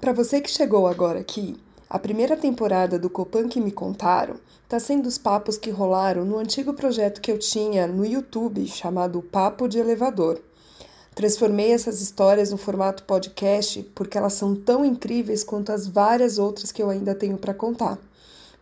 Para 0.00 0.14
você 0.14 0.40
que 0.40 0.50
chegou 0.50 0.86
agora 0.86 1.20
aqui, 1.20 1.60
a 1.88 1.98
primeira 1.98 2.34
temporada 2.34 2.98
do 2.98 3.10
Copan 3.10 3.50
que 3.50 3.60
me 3.60 3.70
contaram 3.70 4.36
está 4.62 4.80
sendo 4.80 5.06
os 5.06 5.18
papos 5.18 5.58
que 5.58 5.68
rolaram 5.68 6.24
no 6.24 6.38
antigo 6.38 6.72
projeto 6.72 7.20
que 7.20 7.30
eu 7.30 7.38
tinha 7.38 7.86
no 7.86 8.06
YouTube 8.06 8.66
chamado 8.66 9.20
Papo 9.20 9.68
de 9.68 9.78
Elevador. 9.78 10.40
Transformei 11.14 11.72
essas 11.72 12.00
histórias 12.00 12.50
no 12.50 12.56
formato 12.56 13.02
podcast 13.02 13.82
porque 13.94 14.16
elas 14.16 14.32
são 14.32 14.56
tão 14.56 14.86
incríveis 14.86 15.44
quanto 15.44 15.70
as 15.70 15.86
várias 15.86 16.38
outras 16.38 16.72
que 16.72 16.82
eu 16.82 16.88
ainda 16.88 17.14
tenho 17.14 17.36
para 17.36 17.52
contar. 17.52 17.98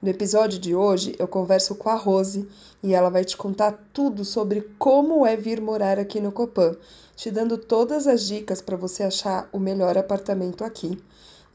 No 0.02 0.08
episódio 0.08 0.58
de 0.58 0.74
hoje, 0.74 1.14
eu 1.20 1.28
converso 1.28 1.76
com 1.76 1.88
a 1.88 1.94
Rose 1.94 2.48
e 2.82 2.94
ela 2.94 3.10
vai 3.10 3.24
te 3.24 3.36
contar 3.36 3.78
tudo 3.92 4.24
sobre 4.24 4.62
como 4.76 5.24
é 5.24 5.36
vir 5.36 5.60
morar 5.60 6.00
aqui 6.00 6.20
no 6.20 6.32
Copan, 6.32 6.74
te 7.14 7.30
dando 7.30 7.56
todas 7.56 8.08
as 8.08 8.26
dicas 8.26 8.60
para 8.60 8.76
você 8.76 9.04
achar 9.04 9.48
o 9.52 9.60
melhor 9.60 9.96
apartamento 9.96 10.64
aqui. 10.64 10.98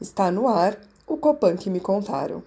Está 0.04 0.30
no 0.30 0.46
ar 0.46 0.76
o 1.06 1.16
Copan 1.16 1.56
que 1.56 1.70
me 1.70 1.80
contaram. 1.80 2.42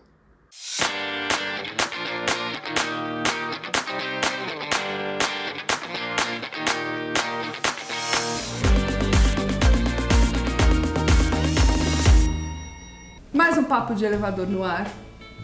Mais 13.34 13.58
um 13.58 13.64
papo 13.64 13.96
de 13.96 14.06
elevador 14.06 14.46
no 14.46 14.64
ar. 14.64 14.88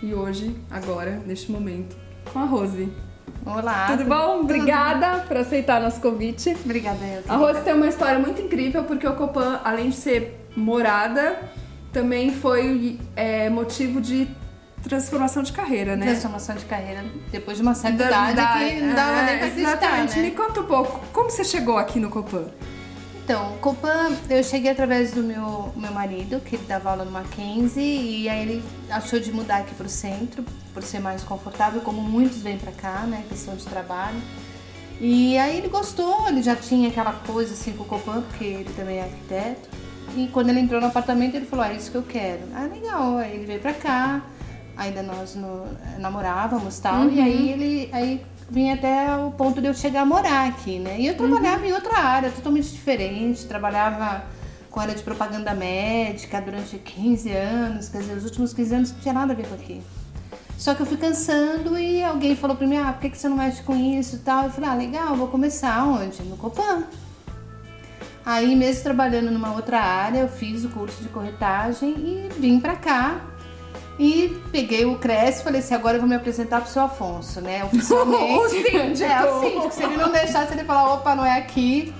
E 0.04 0.13
hoje, 0.13 0.55
agora, 0.70 1.20
neste 1.26 1.52
momento, 1.52 1.98
com 2.32 2.38
a 2.38 2.45
Rose. 2.45 2.93
Olá. 3.43 3.88
Tudo 3.88 4.05
bom? 4.05 4.41
Obrigada 4.41 5.26
por 5.27 5.38
aceitar 5.38 5.82
nosso 5.82 5.99
convite. 5.99 6.55
Obrigada. 6.63 7.23
A 7.27 7.38
Rose 7.38 7.62
tem 7.62 7.73
uma 7.73 7.88
história 7.88 8.20
muito 8.20 8.40
incrível 8.40 8.84
porque 8.84 9.07
o 9.07 9.16
Copan, 9.16 9.62
além 9.63 9.90
de 9.90 9.95
ser 9.95 10.48
morada, 10.55 11.40
também 11.94 12.34
foi 12.34 13.00
é, 13.16 13.50
motivo 13.50 14.02
de 14.02 14.28
transformação 14.82 15.44
de 15.44 15.54
carreira, 15.54 15.96
né? 15.96 16.08
Transformação 16.08 16.55
de 16.55 16.66
carreira 16.66 17.05
depois 17.32 17.58
de 17.58 17.63
uma 17.63 17.76
certa 17.76 18.04
idade 18.04 18.35
da, 18.35 18.54
que 18.58 18.82
não 18.82 18.96
dava 18.96 19.22
é, 19.22 19.26
nem 19.26 19.38
pra 19.38 19.48
acreditar, 19.48 19.72
Exatamente. 19.72 20.16
né? 20.18 20.24
Me 20.24 20.32
conta 20.32 20.60
um 20.60 20.66
pouco, 20.66 21.00
como 21.13 21.30
você 21.30 21.44
chegou 21.44 21.77
aqui 21.77 22.00
no 22.00 22.10
Copan? 22.10 22.48
Então, 23.24 23.54
o 23.54 23.58
Copan, 23.60 24.12
eu 24.30 24.44
cheguei 24.44 24.70
através 24.70 25.13
do 25.13 25.24
meu, 25.24 25.72
meu 25.77 25.94
marido, 25.94 26.41
que 26.41 26.58
ele 26.58 26.66
dava 26.68 26.90
aula 26.90 27.05
no 27.05 27.12
Mackenzie, 27.12 28.24
e 28.24 28.28
aí 28.28 28.41
ele 28.41 28.63
achou 28.90 29.18
de 29.18 29.32
mudar 29.32 29.60
aqui 29.60 29.74
pro 29.76 29.88
centro, 29.88 30.44
por 30.74 30.84
ser 30.84 31.00
mais 31.00 31.24
confortável, 31.24 31.80
como 31.80 32.02
muitos 32.02 32.40
vêm 32.40 32.57
pra 32.57 32.74
cá, 32.74 33.04
né, 33.07 33.24
questão 33.30 33.55
de 33.55 33.63
trabalho. 33.63 34.22
E 35.00 35.38
aí 35.38 35.57
ele 35.57 35.70
gostou, 35.70 36.28
ele 36.28 36.44
já 36.44 36.54
tinha 36.54 36.90
aquela 36.90 37.13
coisa 37.13 37.54
assim 37.54 37.72
com 37.72 37.84
o 37.84 37.88
Copan, 37.88 38.22
porque 38.24 38.44
ele 38.44 38.74
também 38.76 38.98
é 38.98 39.04
arquiteto. 39.04 39.70
E 40.16 40.28
quando 40.28 40.50
ele 40.50 40.60
entrou 40.60 40.80
no 40.80 40.88
apartamento, 40.88 41.36
ele 41.36 41.46
falou: 41.46 41.66
Ah, 41.66 41.74
é 41.74 41.76
isso 41.76 41.92
que 41.92 41.98
eu 41.98 42.04
quero. 42.04 42.42
Ah, 42.54 42.68
legal. 42.72 43.18
Aí 43.18 43.34
ele 43.34 43.46
veio 43.46 43.60
pra 43.60 43.74
cá, 43.74 44.22
ainda 44.78 45.02
nós 45.02 45.36
no, 45.36 45.66
namorávamos 46.00 46.78
e 46.78 46.82
tal. 46.82 47.02
Uhum. 47.02 47.10
E 47.10 47.22
aí 47.22 47.50
ele 47.50 47.90
aí 47.92 48.22
vinha 48.50 48.76
até 48.76 49.16
o 49.18 49.32
ponto 49.32 49.62
de 49.62 49.68
eu 49.68 49.74
chegar 49.74 50.02
a 50.02 50.06
morar 50.06 50.48
aqui, 50.50 50.80
né? 50.80 51.00
E 51.00 51.08
eu 51.08 51.16
trabalhava 51.16 51.66
em 51.66 51.74
outra 51.74 51.98
área, 51.98 52.30
totalmente 52.30 52.70
diferente. 52.72 53.46
Trabalhava 53.46 54.24
com 54.70 54.80
a 54.80 54.84
área 54.84 54.96
de 54.96 55.04
propaganda 55.04 55.54
médica 55.54 56.41
durante 56.41 56.78
15 56.78 57.32
anos. 57.32 57.90
Quer 57.90 58.00
dizer, 58.00 58.18
os 58.18 58.24
últimos 58.24 58.54
15 58.54 58.76
anos 58.76 58.91
não 58.91 59.00
tinha 59.00 59.14
nada 59.14 59.34
a 59.34 59.36
ver 59.36 59.48
com 59.48 59.56
aqui. 59.56 59.82
Só 60.58 60.74
que 60.74 60.82
eu 60.82 60.86
fui 60.86 60.98
cansando 60.98 61.78
e 61.78 62.04
alguém 62.04 62.36
falou 62.36 62.56
pra 62.56 62.68
mim: 62.68 62.78
Ah, 62.78 62.94
por 62.94 63.02
que 63.02 63.10
que 63.10 63.18
você 63.18 63.28
não 63.28 63.38
mexe 63.38 63.62
com 63.64 63.76
isso 63.76 64.16
e 64.18 64.19
tal? 64.19 64.46
Eu 64.46 64.52
falei: 64.52 64.69
Ah, 64.69 64.75
legal, 64.75 65.16
vou 65.16 65.28
começar 65.28 65.84
onde? 65.84 66.22
No 66.24 66.38
Copan. 66.38 66.84
Aí, 68.25 68.56
mesmo 68.56 68.84
trabalhando 68.84 69.31
numa 69.31 69.53
outra 69.53 69.79
área, 69.79 70.19
eu 70.19 70.29
fiz 70.29 70.63
o 70.63 70.69
curso 70.69 71.02
de 71.02 71.09
corretagem 71.09 71.90
e 71.91 72.29
vim 72.40 72.59
pra 72.59 72.75
cá. 72.75 73.22
E 74.00 74.35
peguei 74.52 74.85
o 74.85 74.97
Cresce 74.97 75.41
e 75.41 75.44
falei 75.44 75.59
assim: 75.59 75.75
agora 75.75 75.97
eu 75.97 76.02
vou 76.02 76.09
me 76.09 76.16
apresentar 76.16 76.62
pro 76.62 76.72
seu 76.72 76.81
Afonso, 76.84 77.41
né? 77.41 77.63
Oficialmente. 77.66 78.34
O 78.40 78.50
síndico. 78.50 79.03
É, 79.03 79.25
o 79.25 79.41
síndico. 79.41 79.72
Se 79.72 79.84
ele 79.84 79.97
não 79.97 80.11
deixasse, 80.11 80.53
ele 80.53 80.63
falar: 80.63 80.94
opa, 80.94 81.16
não 81.16 81.25
é 81.25 81.38
aqui. 81.38 81.94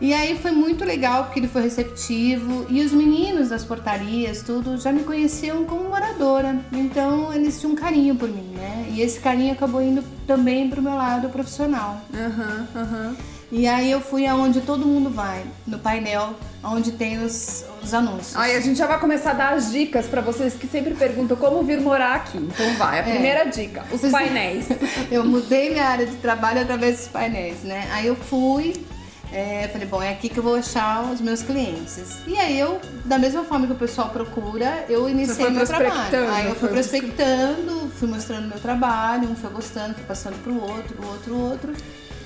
E 0.00 0.14
aí 0.14 0.38
foi 0.38 0.50
muito 0.50 0.82
legal 0.82 1.24
porque 1.24 1.38
ele 1.38 1.46
foi 1.46 1.60
receptivo 1.60 2.64
e 2.70 2.80
os 2.82 2.90
meninos 2.90 3.50
das 3.50 3.64
portarias, 3.64 4.42
tudo, 4.42 4.78
já 4.78 4.90
me 4.90 5.04
conheciam 5.04 5.64
como 5.66 5.90
moradora. 5.90 6.58
Então 6.72 7.30
eles 7.34 7.60
tinham 7.60 7.72
um 7.74 7.76
carinho 7.76 8.16
por 8.16 8.26
mim, 8.26 8.54
né? 8.54 8.86
E 8.90 9.02
esse 9.02 9.20
carinho 9.20 9.52
acabou 9.52 9.82
indo 9.82 10.02
também 10.26 10.70
pro 10.70 10.80
meu 10.80 10.94
lado 10.94 11.28
profissional. 11.28 12.00
Aham, 12.14 12.66
aham. 12.74 13.16
E 13.52 13.66
aí 13.66 13.90
eu 13.90 14.00
fui 14.00 14.26
aonde 14.26 14.60
todo 14.60 14.86
mundo 14.86 15.10
vai, 15.10 15.44
no 15.66 15.78
painel, 15.78 16.34
onde 16.62 16.92
tem 16.92 17.18
os, 17.18 17.64
os 17.82 17.92
anúncios. 17.92 18.36
Aí 18.36 18.54
a 18.54 18.60
gente 18.60 18.78
já 18.78 18.86
vai 18.86 19.00
começar 19.00 19.30
a 19.30 19.34
dar 19.34 19.52
as 19.54 19.72
dicas 19.72 20.06
pra 20.06 20.20
vocês 20.20 20.54
que 20.54 20.68
sempre 20.68 20.94
perguntam 20.94 21.36
como 21.36 21.60
vir 21.64 21.80
morar 21.80 22.14
aqui. 22.14 22.38
Então 22.38 22.74
vai, 22.74 23.00
a 23.00 23.02
primeira 23.02 23.44
dica, 23.44 23.84
os 23.90 24.00
painéis. 24.02 24.68
eu 25.10 25.24
mudei 25.24 25.70
minha 25.70 25.84
área 25.84 26.06
de 26.06 26.14
trabalho 26.16 26.62
através 26.62 26.98
dos 26.98 27.08
painéis, 27.08 27.64
né? 27.64 27.88
Aí 27.92 28.06
eu 28.06 28.14
fui, 28.14 28.86
é, 29.32 29.68
falei, 29.72 29.88
bom, 29.88 30.00
é 30.00 30.10
aqui 30.10 30.28
que 30.28 30.38
eu 30.38 30.44
vou 30.44 30.54
achar 30.54 31.10
os 31.10 31.20
meus 31.20 31.42
clientes. 31.42 32.18
E 32.28 32.36
aí 32.36 32.56
eu, 32.56 32.80
da 33.04 33.18
mesma 33.18 33.42
forma 33.42 33.66
que 33.66 33.72
o 33.72 33.76
pessoal 33.76 34.10
procura, 34.10 34.84
eu 34.88 35.08
iniciei 35.08 35.46
foi 35.46 35.50
meu 35.50 35.66
trabalho. 35.66 36.30
Aí 36.32 36.44
eu 36.44 36.50
fui 36.50 36.68
foi 36.68 36.68
prospectando, 36.68 37.90
fui 37.98 38.06
mostrando 38.06 38.46
meu 38.46 38.60
trabalho, 38.60 39.28
um 39.28 39.34
foi 39.34 39.50
gostando, 39.50 39.94
fui 39.94 40.04
passando 40.04 40.40
pro 40.44 40.54
outro, 40.54 41.02
o 41.02 41.06
outro, 41.08 41.34
o 41.34 41.50
outro. 41.50 41.72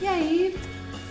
E 0.03 0.07
aí 0.07 0.55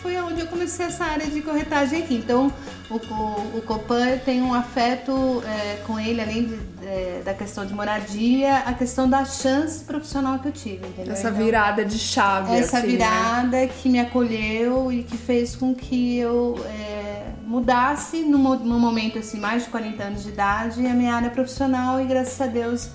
foi 0.04 0.18
onde 0.18 0.42
eu 0.42 0.48
comecei 0.48 0.86
essa 0.86 1.06
área 1.06 1.26
de 1.26 1.42
corretagem 1.42 2.04
aqui. 2.04 2.16
Então, 2.16 2.52
o, 2.90 2.96
o, 2.96 3.58
o 3.60 3.62
Copan 3.66 4.18
tem 4.18 4.42
um 4.42 4.54
afeto 4.54 5.42
é, 5.48 5.78
com 5.88 5.98
ele, 5.98 6.22
além 6.22 6.46
de, 6.46 6.60
é, 6.86 7.22
da 7.24 7.34
questão 7.34 7.66
de 7.66 7.74
moradia, 7.74 8.58
a 8.58 8.74
questão 8.74 9.10
da 9.10 9.24
chance 9.24 9.82
profissional 9.86 10.38
que 10.40 10.50
eu 10.50 10.52
tive, 10.52 10.86
entendeu? 10.86 11.14
Essa 11.14 11.30
Então, 11.30 11.42
virada 11.42 11.86
de 11.86 11.98
chave, 11.98 12.54
essa 12.54 12.80
assim, 12.80 12.88
né? 12.88 12.94
virada 12.94 13.68
que 13.68 13.88
me 13.88 14.00
acolheu 14.00 14.92
e 14.92 15.04
que 15.04 15.16
fez 15.18 15.56
com 15.56 15.74
que 15.74 16.20
eu 16.20 16.56
é, 16.68 17.28
mudasse 17.48 18.24
num, 18.24 18.56
num 18.60 18.80
momento 18.80 19.20
assim, 19.20 19.40
mais 19.40 19.64
de 19.64 19.70
40 19.70 20.04
anos 20.04 20.24
de 20.24 20.30
idade, 20.30 20.86
a 20.86 20.94
minha 20.94 21.16
área 21.16 21.30
profissional 21.30 22.02
e 22.02 22.06
graças 22.06 22.40
a 22.42 22.48
Deus 22.48 22.90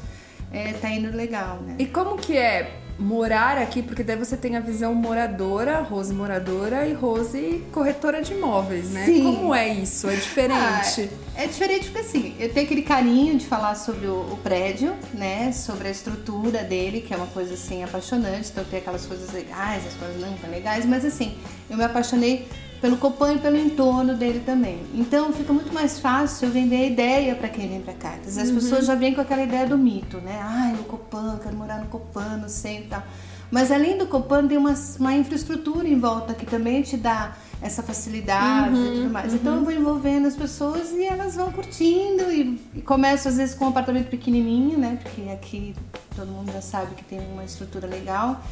é, 0.53 0.75
tá 0.75 0.91
indo 0.91 1.17
legal, 1.17 1.59
né? 1.63 1.77
E 1.79 1.87
como 1.87 2.17
que 2.19 2.37
é 2.37 2.81
morar 2.99 3.59
aqui? 3.59 3.83
Porque 3.83 4.03
daí 4.03 4.17
você 4.17 4.37
tem 4.37 4.57
a 4.57 4.61
visão 4.61 4.95
moradora, 4.95 5.81
Rose 5.81 6.13
moradora 6.13 6.87
e 6.87 6.93
Rose 6.93 7.65
corretora 7.73 8.21
de 8.21 8.33
imóveis, 8.33 8.91
né? 8.91 9.07
Sim. 9.07 9.23
Como 9.23 9.55
é 9.55 9.69
isso? 9.69 10.09
É 10.09 10.17
diferente. 10.17 11.11
Ah, 11.37 11.43
é 11.43 11.47
diferente 11.47 11.91
porque 11.91 12.01
assim, 12.01 12.35
eu 12.39 12.53
tenho 12.53 12.67
aquele 12.67 12.83
carinho 12.83 13.39
de 13.39 13.47
falar 13.47 13.75
sobre 13.75 14.07
o, 14.07 14.33
o 14.33 14.39
prédio, 14.43 14.95
né? 15.15 15.53
Sobre 15.53 15.89
a 15.89 15.91
estrutura 15.91 16.65
dele, 16.65 17.01
que 17.01 17.15
é 17.15 17.17
uma 17.17 17.29
coisa 17.29 17.55
assim 17.55 17.85
apaixonante. 17.85 18.51
Então 18.51 18.65
tem 18.65 18.81
aquelas 18.81 19.07
coisas 19.07 19.33
legais, 19.33 19.87
as 19.87 19.95
coisas 19.95 20.21
não 20.21 20.33
tão 20.39 20.51
legais, 20.51 20.85
mas 20.85 21.05
assim, 21.05 21.37
eu 21.71 21.77
me 21.77 21.85
apaixonei 21.85 22.49
pelo 22.81 22.97
Copan 22.97 23.35
e 23.35 23.39
pelo 23.39 23.57
entorno 23.57 24.15
dele 24.15 24.43
também. 24.45 24.81
Então 24.95 25.33
fica 25.33 25.53
muito 25.53 25.73
mais 25.73 25.99
fácil 25.99 26.49
eu 26.49 26.53
vender 26.53 26.77
a 26.77 26.87
ideia 26.87 27.35
para 27.35 27.49
quem 27.49 27.69
vem 27.69 27.81
para 27.81 27.95
cá. 27.95 28.11
Quer 28.13 28.27
dizer, 28.27 28.43
as 28.43 28.51
pessoas 28.51 28.87
já 28.87 28.95
vêm 28.95 29.15
com 29.15 29.21
aquela 29.21 29.43
ideia 29.43 29.67
do 29.67 29.77
mito, 29.77 30.19
né? 30.19 30.39
Ai, 30.43 30.75
o 30.75 30.85
Copan, 30.85 31.39
quero 31.43 31.57
morar 31.57 31.79
no 31.79 31.87
Copan, 31.87 32.39
não 32.39 32.49
sei 32.49 32.81
e 32.81 32.83
tal. 32.83 33.03
Mas 33.51 33.73
além 33.73 33.97
do 33.97 34.07
Copan, 34.07 34.47
tem 34.47 34.59
uma, 34.59 34.75
uma 34.99 35.15
infraestrutura 35.15 35.89
em 35.89 35.99
volta 35.99 36.35
que 36.35 36.45
também 36.45 36.83
te 36.83 36.97
dá 36.97 37.35
essa 37.61 37.83
facilidade 37.83 38.79
e 38.79 38.93
tudo 38.99 39.11
mais. 39.11 39.35
Então 39.35 39.57
eu 39.57 39.65
vou 39.65 39.73
envolvendo 39.73 40.29
as 40.29 40.37
pessoas 40.37 40.93
e 40.93 41.05
elas 41.05 41.35
vão 41.35 41.51
curtindo 41.51 42.31
e, 42.31 42.61
e 42.75 42.83
começo 42.83 43.27
às 43.27 43.37
vezes 43.37 43.55
com 43.55 43.65
um 43.65 43.69
apartamento 43.69 44.09
pequenininho, 44.09 44.79
né? 44.79 44.99
Porque 45.03 45.31
aqui 45.31 45.75
todo 46.15 46.29
mundo 46.29 46.53
já 46.53 46.61
sabe 46.61 46.95
que 46.95 47.05
tem 47.05 47.21
uma 47.33 47.45
estrutura 47.45 47.87
legal. 47.87 48.43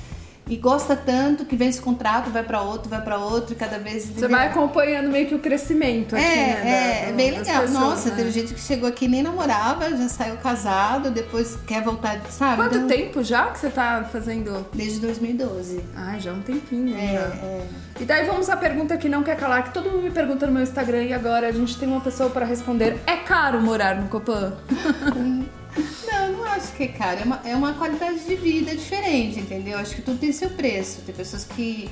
E 0.48 0.56
gosta 0.56 0.94
tanto 0.94 1.44
que 1.44 1.56
vem 1.56 1.68
esse 1.68 1.80
contrato, 1.80 2.30
vai 2.30 2.44
para 2.44 2.60
outro, 2.62 2.88
vai 2.88 3.00
para 3.02 3.18
outro 3.18 3.52
e 3.52 3.56
cada 3.56 3.78
vez 3.80 4.06
Você 4.06 4.28
vai 4.28 4.46
acompanhando 4.46 5.10
meio 5.10 5.26
que 5.26 5.34
o 5.34 5.40
crescimento 5.40 6.14
aqui, 6.14 6.24
é, 6.24 6.28
né? 6.28 7.00
é, 7.02 7.06
da- 7.06 7.12
bem 7.16 7.30
legal. 7.32 7.62
pessoas, 7.62 7.70
Nossa, 7.72 8.10
né? 8.10 8.14
teve 8.16 8.30
gente 8.30 8.54
que 8.54 8.60
chegou 8.60 8.88
aqui 8.88 9.06
e 9.06 9.08
nem 9.08 9.24
namorava, 9.24 9.90
já 9.90 10.08
saiu 10.08 10.36
casado, 10.36 11.10
depois 11.10 11.58
quer 11.66 11.82
voltar, 11.82 12.20
sabe? 12.30 12.56
Quanto 12.62 12.76
Então, 12.76 12.86
tempo 12.86 13.24
já 13.24 13.46
que 13.50 13.58
você 13.58 13.68
tá 13.70 14.08
fazendo? 14.12 14.64
Desde 14.72 15.00
2012. 15.00 15.80
Ai, 15.96 16.20
já 16.20 16.30
é 16.30 16.34
um 16.34 16.40
tempinho, 16.42 16.96
É, 16.96 17.14
já. 17.14 17.20
é. 17.44 17.66
E 18.00 18.04
daí 18.04 18.24
vamos 18.26 18.48
à 18.48 18.56
pergunta 18.56 18.96
que 18.96 19.08
não 19.08 19.24
quer 19.24 19.36
calar, 19.36 19.64
que 19.64 19.70
todo 19.74 19.90
mundo 19.90 20.04
me 20.04 20.10
pergunta 20.12 20.46
no 20.46 20.52
meu 20.52 20.62
Instagram 20.62 21.02
e 21.02 21.12
agora 21.12 21.48
a 21.48 21.52
gente 21.52 21.76
tem 21.76 21.88
uma 21.88 22.00
pessoa 22.00 22.30
para 22.30 22.46
responder. 22.46 23.00
É 23.04 23.16
caro 23.16 23.60
morar 23.60 23.96
no 23.96 24.06
Copan? 24.08 24.52
Não 26.10 26.25
acho 26.56 26.72
que 26.72 26.88
caro. 26.88 27.20
É 27.20 27.24
uma, 27.24 27.40
é 27.44 27.56
uma 27.56 27.74
qualidade 27.74 28.20
de 28.20 28.34
vida 28.34 28.74
diferente, 28.74 29.40
entendeu? 29.40 29.78
Acho 29.78 29.94
que 29.94 30.02
tudo 30.02 30.18
tem 30.18 30.32
seu 30.32 30.50
preço. 30.50 31.02
Tem 31.02 31.14
pessoas 31.14 31.44
que 31.44 31.88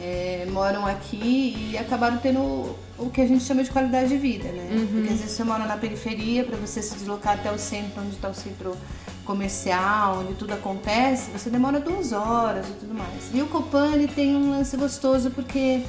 é, 0.00 0.46
moram 0.50 0.86
aqui 0.86 1.70
e 1.72 1.78
acabaram 1.78 2.18
tendo 2.18 2.76
o 2.98 3.10
que 3.10 3.20
a 3.20 3.26
gente 3.26 3.44
chama 3.44 3.62
de 3.62 3.70
qualidade 3.70 4.08
de 4.08 4.16
vida, 4.16 4.48
né? 4.50 4.68
Porque 4.90 5.12
às 5.12 5.20
vezes 5.20 5.30
você 5.32 5.44
mora 5.44 5.64
na 5.64 5.76
periferia, 5.76 6.44
para 6.44 6.56
você 6.56 6.82
se 6.82 6.94
deslocar 6.94 7.34
até 7.34 7.50
o 7.50 7.58
centro, 7.58 8.02
onde 8.02 8.14
está 8.14 8.28
o 8.28 8.34
centro 8.34 8.76
comercial, 9.24 10.20
onde 10.20 10.34
tudo 10.34 10.52
acontece, 10.52 11.30
você 11.30 11.48
demora 11.48 11.78
duas 11.80 12.12
horas 12.12 12.66
e 12.68 12.72
tudo 12.72 12.94
mais. 12.94 13.30
E 13.32 13.40
o 13.40 13.46
Copan 13.46 13.92
ele 13.94 14.08
tem 14.08 14.34
um 14.34 14.50
lance 14.50 14.76
gostoso 14.76 15.30
porque 15.30 15.84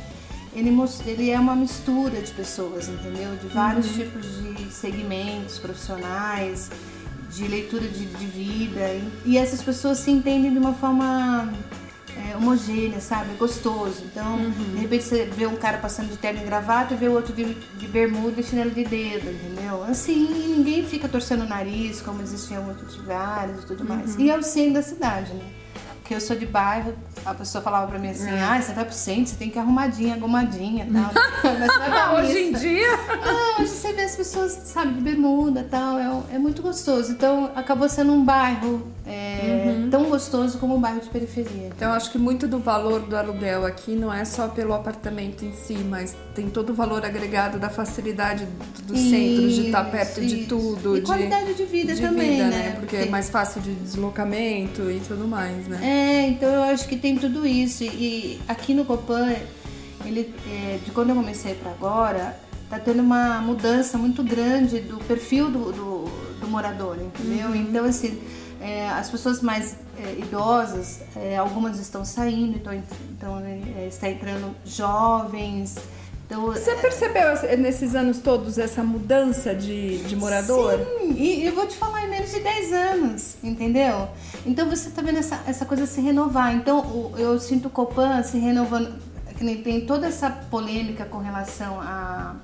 ele, 0.55 0.69
ele 1.05 1.31
é 1.31 1.39
uma 1.39 1.55
mistura 1.55 2.21
de 2.21 2.31
pessoas, 2.31 2.87
entendeu? 2.87 3.35
De 3.35 3.47
vários 3.47 3.87
uhum. 3.87 3.93
tipos 3.93 4.25
de 4.43 4.71
segmentos 4.71 5.57
profissionais, 5.57 6.69
de 7.35 7.47
leitura 7.47 7.87
de, 7.87 8.05
de 8.05 8.25
vida. 8.25 8.79
E, 9.25 9.31
e, 9.31 9.37
essas 9.37 9.61
pessoas 9.61 9.97
se 9.99 10.11
entendem 10.11 10.51
de 10.51 10.59
uma 10.59 10.73
forma 10.73 11.51
é, 12.15 12.35
homogênea, 12.35 12.99
sabe? 12.99 13.35
Gostoso. 13.35 14.03
Então, 14.05 14.37
uhum. 14.37 14.51
de 14.51 14.81
repente 14.81 15.03
você 15.03 15.25
vê 15.25 15.47
um 15.47 15.55
cara 15.55 15.77
passando 15.79 16.09
de 16.09 16.17
terno 16.17 16.41
e 16.41 16.45
gravata 16.45 16.93
e 16.93 16.97
vê 16.97 17.07
o 17.07 17.13
outro 17.13 17.33
de, 17.33 17.53
de 17.53 17.87
bermuda 17.87 18.39
e 18.39 18.43
chinelo 18.43 18.71
de 18.71 18.83
dedo, 18.83 19.29
entendeu? 19.29 19.83
Assim, 19.83 20.27
ninguém 20.55 20.85
fica 20.85 21.09
torcendo 21.09 21.43
o 21.43 21.47
nariz, 21.47 22.01
como 22.01 22.21
existia 22.21 22.57
em 22.57 22.67
outros 22.67 22.97
lugares 22.97 23.63
e 23.63 23.65
tudo 23.65 23.83
mais. 23.83 24.15
Uhum. 24.15 24.21
E 24.21 24.29
é 24.29 24.37
o 24.37 24.43
centro 24.43 24.73
da 24.73 24.81
cidade, 24.81 25.33
né? 25.33 25.62
Porque 26.03 26.15
eu 26.15 26.19
sou 26.19 26.35
de 26.35 26.45
bairro, 26.45 26.93
a 27.25 27.33
pessoa 27.33 27.63
falava 27.63 27.87
pra 27.87 27.97
mim 27.97 28.09
assim, 28.09 28.29
é. 28.29 28.41
ah, 28.43 28.61
você 28.61 28.73
vai 28.73 28.83
pro 28.83 28.93
centro, 28.93 29.27
você 29.27 29.37
tem 29.37 29.49
que 29.49 29.57
ir 29.57 29.61
arrumadinha, 29.61 30.17
gomadinha 30.17 30.85
e 30.85 30.91
tal. 30.91 31.11
Mas 31.57 31.71
você 31.71 31.89
vai 31.89 32.21
hoje 32.21 32.39
em 32.39 32.51
dia? 32.51 32.89
Não, 33.25 33.61
hoje 33.61 33.69
você 33.69 33.93
vê 33.93 34.01
as 34.01 34.13
pessoas, 34.13 34.51
sabe, 34.65 34.95
de 34.95 34.99
bermuda 34.99 35.61
e 35.61 35.63
tal, 35.63 35.97
é, 35.97 36.35
é 36.35 36.37
muito 36.37 36.61
gostoso. 36.61 37.13
Então, 37.13 37.51
acabou 37.55 37.87
sendo 37.87 38.11
um 38.11 38.25
bairro 38.25 38.85
é, 39.05 39.63
uhum. 39.65 39.82
Tão 39.93 40.05
gostoso 40.05 40.57
como 40.57 40.75
um 40.75 40.81
bairro 40.81 41.01
de 41.01 41.07
periferia. 41.07 41.67
Então, 41.67 41.93
acho 41.93 42.11
que 42.11 42.17
muito 42.17 42.47
do 42.47 42.57
valor 42.57 43.01
do 43.01 43.15
aluguel 43.15 43.63
aqui 43.63 43.91
não 43.91 44.11
é 44.11 44.25
só 44.25 44.47
pelo 44.47 44.73
apartamento 44.73 45.45
em 45.45 45.53
si, 45.53 45.75
mas 45.87 46.17
tem 46.33 46.49
todo 46.49 46.71
o 46.71 46.73
valor 46.73 47.05
agregado 47.05 47.59
da 47.59 47.69
facilidade 47.69 48.47
do, 48.87 48.95
isso, 48.95 49.09
centro, 49.11 49.49
de 49.49 49.65
estar 49.67 49.83
perto 49.91 50.19
isso. 50.19 50.35
de 50.35 50.45
tudo. 50.47 50.97
E 50.97 51.01
de, 51.01 51.05
qualidade 51.05 51.53
de 51.53 51.63
vida 51.65 51.93
de 51.93 52.01
também, 52.01 52.31
vida, 52.31 52.45
né? 52.45 52.57
né? 52.69 52.75
Porque 52.79 52.95
é 52.95 53.05
mais 53.05 53.29
fácil 53.29 53.61
de 53.61 53.71
deslocamento 53.75 54.89
e 54.89 54.99
tudo 55.07 55.27
mais, 55.27 55.67
né? 55.67 55.79
É, 55.83 56.27
então 56.27 56.49
eu 56.49 56.63
acho 56.63 56.87
que 56.87 56.97
tem 56.97 57.15
tudo 57.15 57.45
isso. 57.45 57.83
E 57.83 58.41
aqui 58.47 58.73
no 58.73 58.85
Copan, 58.85 59.31
ele, 60.03 60.33
é, 60.49 60.79
de 60.83 60.89
quando 60.89 61.11
eu 61.11 61.15
comecei 61.15 61.53
para 61.53 61.69
agora, 61.69 62.35
tá 62.67 62.79
tendo 62.79 63.03
uma 63.03 63.39
mudança 63.41 63.95
muito 63.95 64.23
grande 64.23 64.79
do 64.79 64.97
perfil 64.97 65.51
do, 65.51 65.71
do, 65.71 66.05
do 66.41 66.47
morador, 66.47 66.97
entendeu? 66.99 67.49
Uhum. 67.49 67.55
Então, 67.57 67.85
assim, 67.85 68.19
é, 68.63 68.89
as 68.89 69.09
pessoas 69.09 69.41
mais 69.41 69.75
é, 69.97 70.13
idosas, 70.13 71.01
é, 71.17 71.35
algumas 71.35 71.77
estão 71.79 72.05
saindo, 72.05 72.55
então, 72.55 72.73
então 73.11 73.39
é, 73.39 73.87
está 73.87 74.09
entrando 74.09 74.55
jovens. 74.65 75.77
Então, 76.25 76.45
Você 76.45 76.71
é, 76.71 76.75
percebeu 76.75 77.57
nesses 77.59 77.93
anos 77.93 78.19
todos 78.19 78.57
essa 78.57 78.81
mudança 78.81 79.53
de, 79.53 79.97
de 80.03 80.15
morador? 80.15 80.79
Sim, 80.79 81.13
e 81.17 81.45
eu 81.45 81.53
vou 81.53 81.67
te 81.67 81.75
falar 81.75 82.05
em 82.05 82.09
menos 82.09 82.31
de 82.31 82.39
10 82.39 82.73
anos, 82.73 83.35
entendeu? 83.43 84.07
Então 84.45 84.69
você 84.69 84.87
está 84.87 85.01
vendo 85.01 85.19
essa, 85.19 85.41
essa 85.45 85.65
coisa 85.65 85.85
se 85.85 85.99
renovar. 85.99 86.55
Então 86.55 87.11
eu 87.17 87.37
sinto 87.41 87.67
o 87.67 87.69
Copan 87.69 88.23
se 88.23 88.37
renovando, 88.37 88.97
que 89.37 89.43
nem 89.43 89.61
tem 89.61 89.85
toda 89.85 90.07
essa 90.07 90.29
polêmica 90.29 91.03
com 91.03 91.17
relação 91.17 91.81
a 91.81 92.37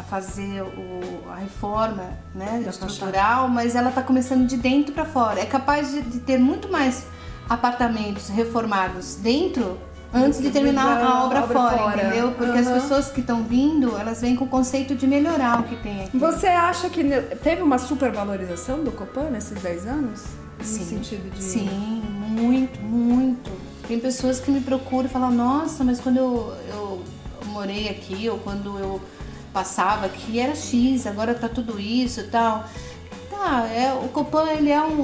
a 0.00 0.02
fazer 0.02 0.62
o, 0.62 1.30
a 1.30 1.36
reforma 1.36 2.10
né, 2.34 2.64
estrutural, 2.66 3.48
mas 3.48 3.74
ela 3.74 3.90
está 3.90 4.02
começando 4.02 4.46
de 4.46 4.56
dentro 4.56 4.94
para 4.94 5.04
fora. 5.04 5.40
É 5.40 5.44
capaz 5.44 5.92
de, 5.92 6.00
de, 6.00 6.20
ter 6.20 6.38
muito 6.38 6.68
mais 6.68 7.04
apartamentos 7.48 8.28
reformados 8.28 9.16
dentro 9.16 9.78
antes 10.12 10.40
de 10.40 10.50
terminar 10.50 11.04
a 11.04 11.24
obra, 11.24 11.42
obra 11.42 11.54
fora, 11.54 11.78
fora, 11.78 12.02
entendeu? 12.02 12.32
Porque 12.32 12.50
uhum. 12.52 12.58
as 12.58 12.82
pessoas 12.82 13.10
que 13.10 13.20
estão 13.20 13.44
vindo, 13.44 13.96
elas 13.96 14.20
vêm 14.20 14.34
com 14.34 14.44
o 14.44 14.48
conceito 14.48 14.94
de 14.94 15.06
melhorar 15.06 15.60
o 15.60 15.64
que 15.64 15.76
tem 15.76 16.04
aqui. 16.04 16.18
Você 16.18 16.46
acha 16.46 16.88
que 16.88 17.04
teve 17.42 17.62
uma 17.62 17.78
supervalorização 17.78 18.82
do 18.82 18.90
Copan 18.90 19.30
nesses 19.30 19.60
10 19.60 19.86
anos? 19.86 20.24
Sim. 20.62 20.80
No 20.80 20.86
sentido 20.86 21.30
de... 21.30 21.42
Sim, 21.42 22.02
muito, 22.28 22.80
muito. 22.80 23.50
Tem 23.86 24.00
pessoas 24.00 24.40
que 24.40 24.50
me 24.50 24.60
procuram 24.60 25.06
e 25.06 25.08
falam, 25.08 25.30
nossa, 25.30 25.84
mas 25.84 26.00
quando 26.00 26.16
eu, 26.16 26.54
eu 26.68 27.02
morei 27.46 27.88
aqui, 27.88 28.28
ou 28.28 28.38
quando 28.38 28.78
eu 28.78 29.00
passava 29.52 30.08
que 30.08 30.38
era 30.38 30.54
X, 30.54 31.06
agora 31.06 31.34
tá 31.34 31.48
tudo 31.48 31.80
isso 31.80 32.20
e 32.20 32.24
tal. 32.24 32.64
Tá, 33.30 33.66
é, 33.68 33.92
o 33.94 34.08
Copan 34.08 34.48
ele 34.50 34.70
é 34.70 34.82
um, 34.82 35.00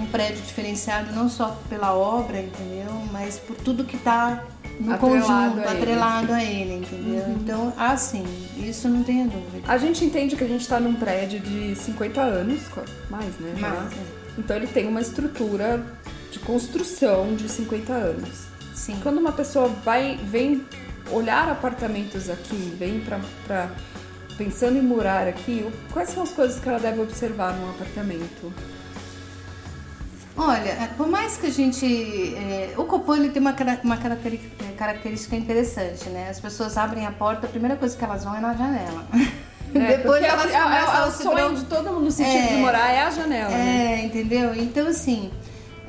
um, 0.00 0.06
prédio 0.10 0.42
diferenciado 0.42 1.14
não 1.14 1.28
só 1.28 1.56
pela 1.68 1.94
obra, 1.94 2.40
entendeu? 2.40 2.90
Mas 3.10 3.38
por 3.38 3.56
tudo 3.56 3.84
que 3.84 3.96
tá 3.96 4.44
no 4.78 4.92
atrelado 4.92 5.54
conjunto, 5.54 5.68
a 5.68 5.72
atrelado 5.72 6.32
a 6.32 6.44
ele, 6.44 6.74
entendeu? 6.74 7.24
Uhum. 7.24 7.36
Então, 7.40 7.72
assim, 7.78 8.24
isso 8.58 8.88
não 8.88 9.02
tenho 9.02 9.28
dúvida. 9.28 9.62
A 9.66 9.78
gente 9.78 10.04
entende 10.04 10.36
que 10.36 10.44
a 10.44 10.48
gente 10.48 10.62
está 10.62 10.78
num 10.78 10.94
prédio 10.94 11.40
de 11.40 11.74
50 11.74 12.20
anos, 12.20 12.60
mais, 13.08 13.38
né? 13.38 13.54
Mais, 13.58 13.92
é. 13.92 14.20
Então 14.38 14.56
ele 14.56 14.66
tem 14.66 14.86
uma 14.86 15.00
estrutura 15.00 15.84
de 16.30 16.38
construção 16.40 17.34
de 17.34 17.48
50 17.48 17.92
anos. 17.92 18.46
Sim. 18.74 18.98
Quando 19.02 19.18
uma 19.18 19.32
pessoa 19.32 19.68
vai, 19.68 20.18
vem 20.24 20.64
olhar 21.10 21.48
apartamentos 21.48 22.28
aqui, 22.28 22.74
vem 22.78 23.00
para 23.00 23.70
pensando 24.36 24.78
em 24.78 24.82
morar 24.82 25.28
aqui, 25.28 25.70
quais 25.92 26.08
são 26.08 26.22
as 26.22 26.30
coisas 26.30 26.58
que 26.58 26.66
ela 26.66 26.78
deve 26.78 27.00
observar 27.02 27.52
num 27.52 27.68
apartamento? 27.68 28.50
Olha, 30.34 30.70
é, 30.70 30.88
por 30.96 31.06
mais 31.06 31.36
que 31.36 31.48
a 31.48 31.50
gente. 31.50 32.34
É, 32.34 32.72
o 32.78 32.84
Copan 32.84 33.18
ele 33.18 33.28
tem 33.28 33.42
uma, 33.42 33.54
uma 33.84 33.94
é, 33.94 34.72
característica 34.78 35.36
interessante, 35.36 36.08
né? 36.08 36.30
As 36.30 36.40
pessoas 36.40 36.78
abrem 36.78 37.04
a 37.04 37.12
porta, 37.12 37.46
a 37.46 37.50
primeira 37.50 37.76
coisa 37.76 37.94
que 37.94 38.02
elas 38.02 38.24
vão 38.24 38.34
é 38.34 38.40
na 38.40 38.54
janela. 38.54 39.04
É, 39.74 39.78
Depois 39.98 40.24
elas 40.24 40.50
é, 40.50 40.62
começam 40.62 40.94
é, 40.94 41.02
é, 41.02 41.06
o 41.06 41.10
sonho 41.10 41.54
de 41.56 41.64
todo 41.64 41.90
mundo 41.90 42.04
no 42.04 42.10
sentido 42.10 42.44
é, 42.44 42.46
de 42.46 42.54
morar 42.54 42.90
é 42.90 43.02
a 43.02 43.10
janela. 43.10 43.52
É, 43.52 43.56
né? 43.56 44.04
entendeu? 44.06 44.54
Então, 44.54 44.86
assim, 44.86 45.30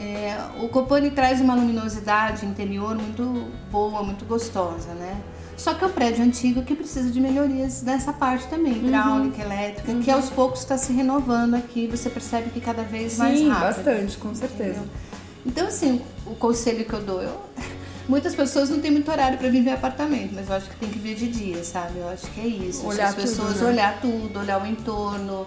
é, 0.01 0.35
o 0.59 0.67
Copani 0.67 1.11
traz 1.11 1.39
uma 1.39 1.53
luminosidade 1.53 2.43
interior 2.43 2.95
muito 2.95 3.47
boa, 3.69 4.01
muito 4.01 4.25
gostosa, 4.25 4.93
né? 4.95 5.21
Só 5.55 5.75
que 5.75 5.83
é 5.83 5.87
um 5.87 5.91
prédio 5.91 6.23
antigo 6.23 6.63
que 6.63 6.75
precisa 6.75 7.11
de 7.11 7.21
melhorias 7.21 7.83
nessa 7.83 8.11
parte 8.11 8.47
também, 8.47 8.73
uhum. 8.73 8.87
hidráulica, 8.87 9.37
uhum. 9.37 9.51
elétrica, 9.51 9.91
uhum. 9.91 10.01
que 10.01 10.09
aos 10.09 10.27
poucos 10.31 10.61
está 10.61 10.75
se 10.75 10.91
renovando 10.91 11.53
aqui. 11.53 11.85
Você 11.85 12.09
percebe 12.09 12.49
que 12.49 12.59
cada 12.59 12.81
vez 12.81 13.13
Sim, 13.13 13.19
mais 13.19 13.41
rápido. 13.47 13.61
bastante, 13.61 14.17
com 14.17 14.33
certeza. 14.33 14.69
Entendeu? 14.69 14.89
Então, 15.45 15.67
assim, 15.67 16.01
o 16.25 16.33
conselho 16.33 16.83
que 16.83 16.93
eu 16.93 17.01
dou, 17.03 17.21
eu... 17.21 17.39
muitas 18.09 18.33
pessoas 18.33 18.71
não 18.71 18.79
têm 18.79 18.89
muito 18.89 19.11
horário 19.11 19.37
para 19.37 19.49
viver 19.49 19.69
apartamento, 19.69 20.33
mas 20.33 20.49
eu 20.49 20.55
acho 20.55 20.67
que 20.67 20.75
tem 20.77 20.89
que 20.89 20.97
ver 20.97 21.13
de 21.13 21.27
dia, 21.27 21.63
sabe? 21.63 21.99
Eu 21.99 22.09
acho 22.09 22.25
que 22.31 22.41
é 22.41 22.47
isso. 22.47 22.87
Olhar 22.87 23.09
As 23.09 23.15
pessoas 23.15 23.53
tudo, 23.53 23.65
né? 23.65 23.69
olhar 23.69 24.01
tudo, 24.01 24.39
olhar 24.39 24.63
o 24.63 24.65
entorno 24.65 25.45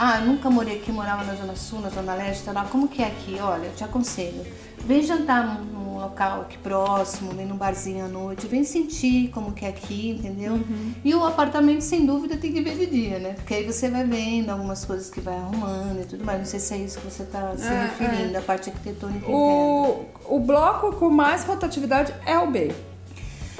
ah, 0.00 0.20
nunca 0.20 0.48
morei 0.48 0.76
aqui, 0.76 0.92
morava 0.92 1.24
na 1.24 1.34
Zona 1.34 1.56
Sul, 1.56 1.80
na 1.80 1.88
Zona 1.88 2.14
Leste, 2.14 2.44
tá 2.44 2.52
lá. 2.52 2.64
Como 2.66 2.86
que 2.86 3.02
é 3.02 3.06
aqui? 3.08 3.36
Olha, 3.40 3.66
eu 3.66 3.74
te 3.74 3.82
aconselho. 3.82 4.46
Vem 4.78 5.02
jantar 5.02 5.44
num, 5.44 5.98
local 5.98 6.42
aqui 6.42 6.56
próximo, 6.58 7.32
vem 7.32 7.44
num 7.44 7.56
barzinho 7.56 8.04
à 8.04 8.08
noite, 8.08 8.46
vem 8.46 8.62
sentir 8.62 9.30
como 9.30 9.52
que 9.52 9.64
é 9.64 9.68
aqui, 9.70 10.10
entendeu? 10.10 10.52
Uhum. 10.52 10.94
E 11.04 11.12
o 11.12 11.24
apartamento, 11.24 11.80
sem 11.80 12.06
dúvida, 12.06 12.36
tem 12.36 12.52
que 12.52 12.60
ver 12.60 12.78
de 12.78 12.86
dia, 12.86 13.18
né? 13.18 13.32
Porque 13.32 13.52
aí 13.52 13.66
você 13.66 13.90
vai 13.90 14.04
vendo 14.04 14.50
algumas 14.50 14.84
coisas 14.84 15.10
que 15.10 15.20
vai 15.20 15.34
arrumando 15.34 16.00
e 16.00 16.04
tudo 16.04 16.24
mais. 16.24 16.38
Não 16.38 16.46
sei 16.46 16.60
se 16.60 16.74
é 16.74 16.76
isso 16.76 17.00
que 17.00 17.10
você 17.10 17.24
tá 17.24 17.56
se 17.56 17.66
é, 17.66 17.82
referindo, 17.86 18.36
é. 18.36 18.38
a 18.38 18.42
parte 18.42 18.70
arquitetônica 18.70 19.28
o, 19.28 20.06
o 20.26 20.38
bloco 20.38 20.92
com 20.92 21.10
mais 21.10 21.42
rotatividade 21.42 22.14
é 22.24 22.38
o 22.38 22.48
B. 22.48 22.72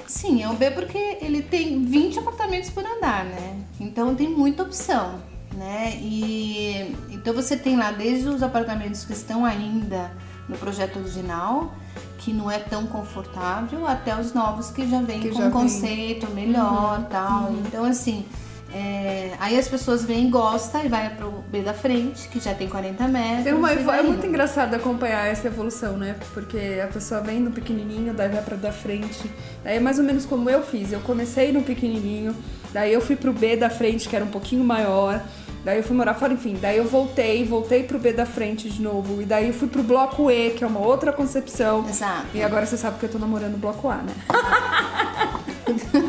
Sim, 0.06 0.44
é 0.44 0.48
o 0.48 0.54
B 0.54 0.70
porque 0.70 1.18
ele 1.20 1.42
tem 1.42 1.84
20 1.84 2.20
apartamentos 2.20 2.70
por 2.70 2.84
andar, 2.86 3.24
né? 3.24 3.56
Então 3.80 4.14
tem 4.14 4.28
muita 4.28 4.62
opção 4.62 5.18
né? 5.54 5.98
E 6.00 6.96
então 7.10 7.34
você 7.34 7.56
tem 7.56 7.76
lá 7.76 7.90
desde 7.90 8.28
os 8.28 8.42
apartamentos 8.42 9.04
que 9.04 9.12
estão 9.12 9.44
ainda 9.44 10.10
no 10.48 10.56
projeto 10.56 10.98
original, 10.98 11.74
que 12.18 12.32
não 12.32 12.50
é 12.50 12.58
tão 12.58 12.86
confortável, 12.86 13.86
até 13.86 14.18
os 14.18 14.32
novos 14.32 14.70
que 14.70 14.88
já 14.88 15.00
vêm 15.00 15.28
com 15.30 15.40
um 15.40 15.50
conceito 15.50 16.26
vem. 16.28 16.46
melhor, 16.46 16.98
uhum, 16.98 17.04
tal. 17.04 17.42
Uhum. 17.44 17.62
Então 17.66 17.84
assim, 17.84 18.24
é, 18.72 19.32
aí 19.40 19.58
as 19.58 19.66
pessoas 19.66 20.04
vêm 20.04 20.26
e 20.26 20.30
gostam 20.30 20.84
e 20.84 20.88
vai 20.88 21.14
pro 21.14 21.30
B 21.50 21.62
da 21.62 21.72
frente, 21.72 22.28
que 22.28 22.38
já 22.38 22.54
tem 22.54 22.68
40 22.68 23.08
metros. 23.08 23.44
Tem 23.44 23.54
uma, 23.54 23.72
é 23.72 24.02
muito 24.02 24.26
engraçado 24.26 24.74
acompanhar 24.74 25.26
essa 25.26 25.46
evolução, 25.46 25.96
né? 25.96 26.16
Porque 26.34 26.80
a 26.82 26.86
pessoa 26.86 27.20
vem 27.20 27.40
no 27.40 27.50
pequenininho, 27.50 28.12
daí 28.12 28.28
vai 28.28 28.42
pra 28.42 28.56
da 28.56 28.70
frente. 28.70 29.30
Aí 29.64 29.76
é 29.76 29.80
mais 29.80 29.98
ou 29.98 30.04
menos 30.04 30.26
como 30.26 30.50
eu 30.50 30.62
fiz. 30.62 30.92
Eu 30.92 31.00
comecei 31.00 31.50
no 31.50 31.62
pequenininho, 31.62 32.36
daí 32.72 32.92
eu 32.92 33.00
fui 33.00 33.16
pro 33.16 33.32
B 33.32 33.56
da 33.56 33.70
frente, 33.70 34.08
que 34.08 34.14
era 34.14 34.24
um 34.24 34.30
pouquinho 34.30 34.64
maior. 34.64 35.22
Daí 35.64 35.78
eu 35.78 35.82
fui 35.82 35.96
morar 35.96 36.14
fora, 36.14 36.32
enfim. 36.32 36.56
Daí 36.60 36.76
eu 36.76 36.84
voltei, 36.84 37.44
voltei 37.44 37.82
pro 37.82 37.98
B 37.98 38.12
da 38.12 38.24
frente 38.24 38.70
de 38.70 38.80
novo. 38.80 39.20
E 39.20 39.24
daí 39.24 39.48
eu 39.48 39.54
fui 39.54 39.68
pro 39.68 39.82
bloco 39.82 40.30
E, 40.30 40.50
que 40.50 40.62
é 40.62 40.66
uma 40.66 40.80
outra 40.80 41.12
concepção. 41.12 41.86
Exato. 41.88 42.26
E 42.34 42.42
agora 42.42 42.64
você 42.64 42.76
sabe 42.76 42.98
que 42.98 43.06
eu 43.06 43.10
tô 43.10 43.18
namorando 43.18 43.54
o 43.54 43.58
bloco 43.58 43.88
A, 43.88 43.96
né? 43.96 44.14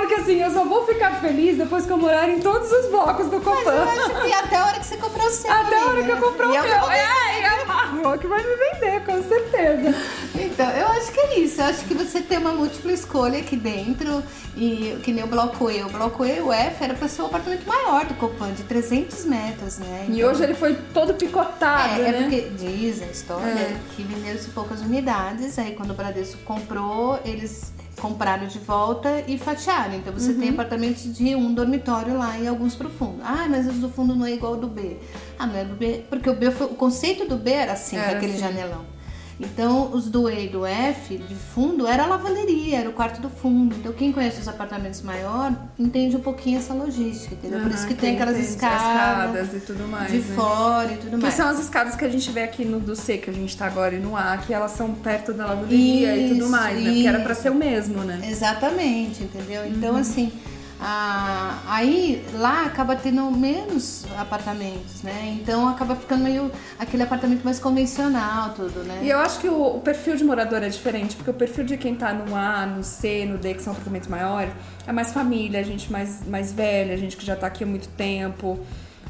Falo 0.00 0.08
que 0.08 0.14
assim, 0.14 0.42
eu 0.42 0.50
só 0.50 0.64
vou 0.64 0.86
ficar 0.86 1.20
feliz 1.20 1.58
depois 1.58 1.84
que 1.84 1.92
eu 1.92 1.98
morar 1.98 2.26
em 2.30 2.40
todos 2.40 2.72
os 2.72 2.86
blocos 2.86 3.26
do 3.26 3.38
Copan. 3.38 3.84
Mas 3.84 3.98
eu 3.98 4.04
acho 4.04 4.22
que 4.22 4.32
até 4.32 4.56
a 4.56 4.66
hora 4.66 4.78
que 4.78 4.86
você 4.86 4.96
comprou 4.96 5.26
o 5.26 5.30
seu. 5.30 5.52
Até 5.52 5.78
a 5.78 5.84
hora 5.84 6.02
que 6.02 6.08
eu 6.08 6.16
comprei 6.16 6.48
o 6.48 6.52
meu. 6.52 6.62
É, 6.62 7.40
é 7.40 7.46
a 7.46 8.18
que 8.18 8.26
vai 8.26 8.42
me 8.42 8.56
vender, 8.56 9.04
com 9.04 9.22
certeza. 9.22 9.94
Então, 10.34 10.70
eu 10.70 10.88
acho 10.88 11.12
que 11.12 11.20
é 11.20 11.40
isso. 11.40 11.60
Eu 11.60 11.66
acho 11.66 11.84
que 11.84 11.92
você 11.92 12.22
tem 12.22 12.38
uma 12.38 12.52
múltipla 12.52 12.92
escolha 12.92 13.40
aqui 13.40 13.56
dentro. 13.56 14.22
E 14.56 14.98
que 15.02 15.12
nem 15.12 15.22
o 15.22 15.26
bloco 15.26 15.70
E. 15.70 15.82
O 15.82 15.90
bloco 15.90 16.24
E, 16.24 16.40
o 16.40 16.50
F, 16.50 16.82
era 16.82 16.94
pra 16.94 17.06
ser 17.06 17.20
o 17.20 17.26
apartamento 17.26 17.66
maior 17.66 18.06
do 18.06 18.14
Copan, 18.14 18.52
de 18.52 18.62
300 18.62 19.26
metros, 19.26 19.78
né? 19.78 20.06
Então, 20.08 20.16
e 20.16 20.24
hoje 20.24 20.42
ele 20.42 20.54
foi 20.54 20.76
todo 20.94 21.12
picotado, 21.12 22.00
é, 22.00 22.08
é 22.08 22.12
né? 22.12 22.18
É 22.18 22.22
porque 22.22 22.40
diz 22.56 23.02
a 23.02 23.06
história 23.06 23.50
é. 23.50 23.76
que 23.94 24.02
venderam-se 24.02 24.48
poucas 24.48 24.80
unidades. 24.80 25.58
Aí 25.58 25.74
quando 25.74 25.90
o 25.90 25.94
Bradesco 25.94 26.38
comprou, 26.42 27.20
eles 27.22 27.70
compraram 28.00 28.46
de 28.46 28.58
volta 28.58 29.22
e 29.28 29.38
fatiaram. 29.38 29.94
Então 29.94 30.12
você 30.12 30.32
tem 30.34 30.48
apartamentos 30.50 31.16
de 31.16 31.34
um 31.34 31.52
dormitório 31.54 32.16
lá 32.18 32.38
e 32.38 32.48
alguns 32.48 32.74
pro 32.74 32.88
fundo. 32.90 33.20
Ah, 33.22 33.46
mas 33.48 33.66
os 33.68 33.76
do 33.76 33.88
fundo 33.88 34.14
não 34.16 34.26
é 34.26 34.32
igual 34.32 34.54
ao 34.54 34.60
do 34.60 34.66
B. 34.68 34.96
Ah, 35.38 35.46
não 35.46 35.56
é 35.56 35.64
do 35.64 35.74
B. 35.74 36.04
Porque 36.08 36.28
o 36.28 36.34
B 36.34 36.50
foi, 36.50 36.66
o 36.66 36.70
conceito 36.70 37.26
do 37.28 37.36
B 37.36 37.50
era 37.50 37.72
assim, 37.74 37.96
Era 37.96 38.16
aquele 38.16 38.32
assim. 38.32 38.40
janelão. 38.40 38.84
Então, 39.42 39.90
os 39.92 40.10
do 40.10 40.28
E 40.28 40.44
e 40.44 40.48
do 40.48 40.66
F, 40.66 41.16
de 41.16 41.34
fundo, 41.34 41.86
era 41.86 42.02
a 42.04 42.06
lavanderia, 42.06 42.80
era 42.80 42.90
o 42.90 42.92
quarto 42.92 43.22
do 43.22 43.30
fundo. 43.30 43.74
Então, 43.76 43.90
quem 43.92 44.12
conhece 44.12 44.38
os 44.38 44.46
apartamentos 44.46 45.00
maior 45.00 45.54
entende 45.78 46.14
um 46.14 46.20
pouquinho 46.20 46.58
essa 46.58 46.74
logística, 46.74 47.34
entendeu? 47.34 47.60
Por 47.60 47.70
isso 47.70 47.86
que 47.86 47.94
tem, 47.94 48.14
aquelas 48.16 48.36
escadas, 48.38 49.54
e 49.54 49.60
tudo 49.60 49.88
mais. 49.88 50.10
de 50.12 50.18
né? 50.18 50.34
fora 50.36 50.92
e 50.92 50.96
tudo 50.98 51.10
Que 51.16 51.22
mais. 51.22 51.34
são 51.34 51.48
as 51.48 51.58
escadas 51.58 51.96
que 51.96 52.04
a 52.04 52.08
gente 52.10 52.30
vê 52.30 52.42
aqui 52.42 52.64
no 52.66 52.78
do 52.80 52.94
C, 52.94 53.16
que 53.16 53.30
a 53.30 53.32
gente 53.32 53.56
tá 53.56 53.66
agora, 53.66 53.94
e 53.94 53.98
no 53.98 54.14
A, 54.14 54.36
que 54.36 54.52
elas 54.52 54.72
são 54.72 54.92
perto 54.94 55.32
da 55.32 55.46
lavanderia 55.46 56.16
e 56.16 56.28
tudo 56.28 56.40
Isso, 56.40 56.48
mais, 56.50 56.76
né? 56.84 56.92
Porque 56.92 57.08
era 57.08 57.20
pra 57.20 57.32
isso. 57.32 57.42
ser 57.42 57.50
o 57.50 57.54
mesmo, 57.54 58.02
né? 58.02 58.20
Exatamente, 58.28 59.22
entendeu? 59.22 59.66
Então, 59.66 59.94
Uhum. 59.94 60.00
assim, 60.00 60.30
a- 60.80 61.58
aí 61.66 62.24
lá 62.34 62.64
acaba 62.64 62.96
tendo 62.96 63.30
menos 63.30 64.06
apartamentos, 64.18 65.02
né? 65.02 65.38
Então 65.40 65.68
acaba 65.68 65.94
ficando 65.94 66.24
meio 66.24 66.50
aquele 66.78 67.02
apartamento 67.02 67.42
mais 67.44 67.58
convencional, 67.58 68.50
tudo, 68.54 68.82
né? 68.84 69.00
E 69.02 69.10
eu 69.10 69.18
acho 69.18 69.38
que 69.40 69.48
o, 69.48 69.76
o 69.76 69.80
perfil 69.80 70.16
de 70.16 70.24
morador 70.24 70.62
é 70.62 70.68
diferente, 70.68 71.14
porque 71.16 71.30
o 71.30 71.34
perfil 71.34 71.64
de 71.64 71.76
quem 71.76 71.94
tá 71.94 72.12
no 72.14 72.34
A, 72.34 72.64
no 72.66 72.82
C, 72.82 73.26
no 73.26 73.36
D, 73.38 73.54
que 73.54 73.62
são 73.62 73.72
apartamentos 73.72 74.08
maiores, 74.08 74.52
é 74.86 74.92
mais 74.92 75.12
família, 75.12 75.62
gente 75.62 75.92
mais, 75.92 76.26
mais 76.26 76.52
velha, 76.52 76.96
gente 76.96 77.16
que 77.16 77.24
já 77.26 77.36
tá 77.36 77.46
aqui 77.46 77.62
há 77.64 77.66
muito 77.66 77.88
tempo. 77.90 78.58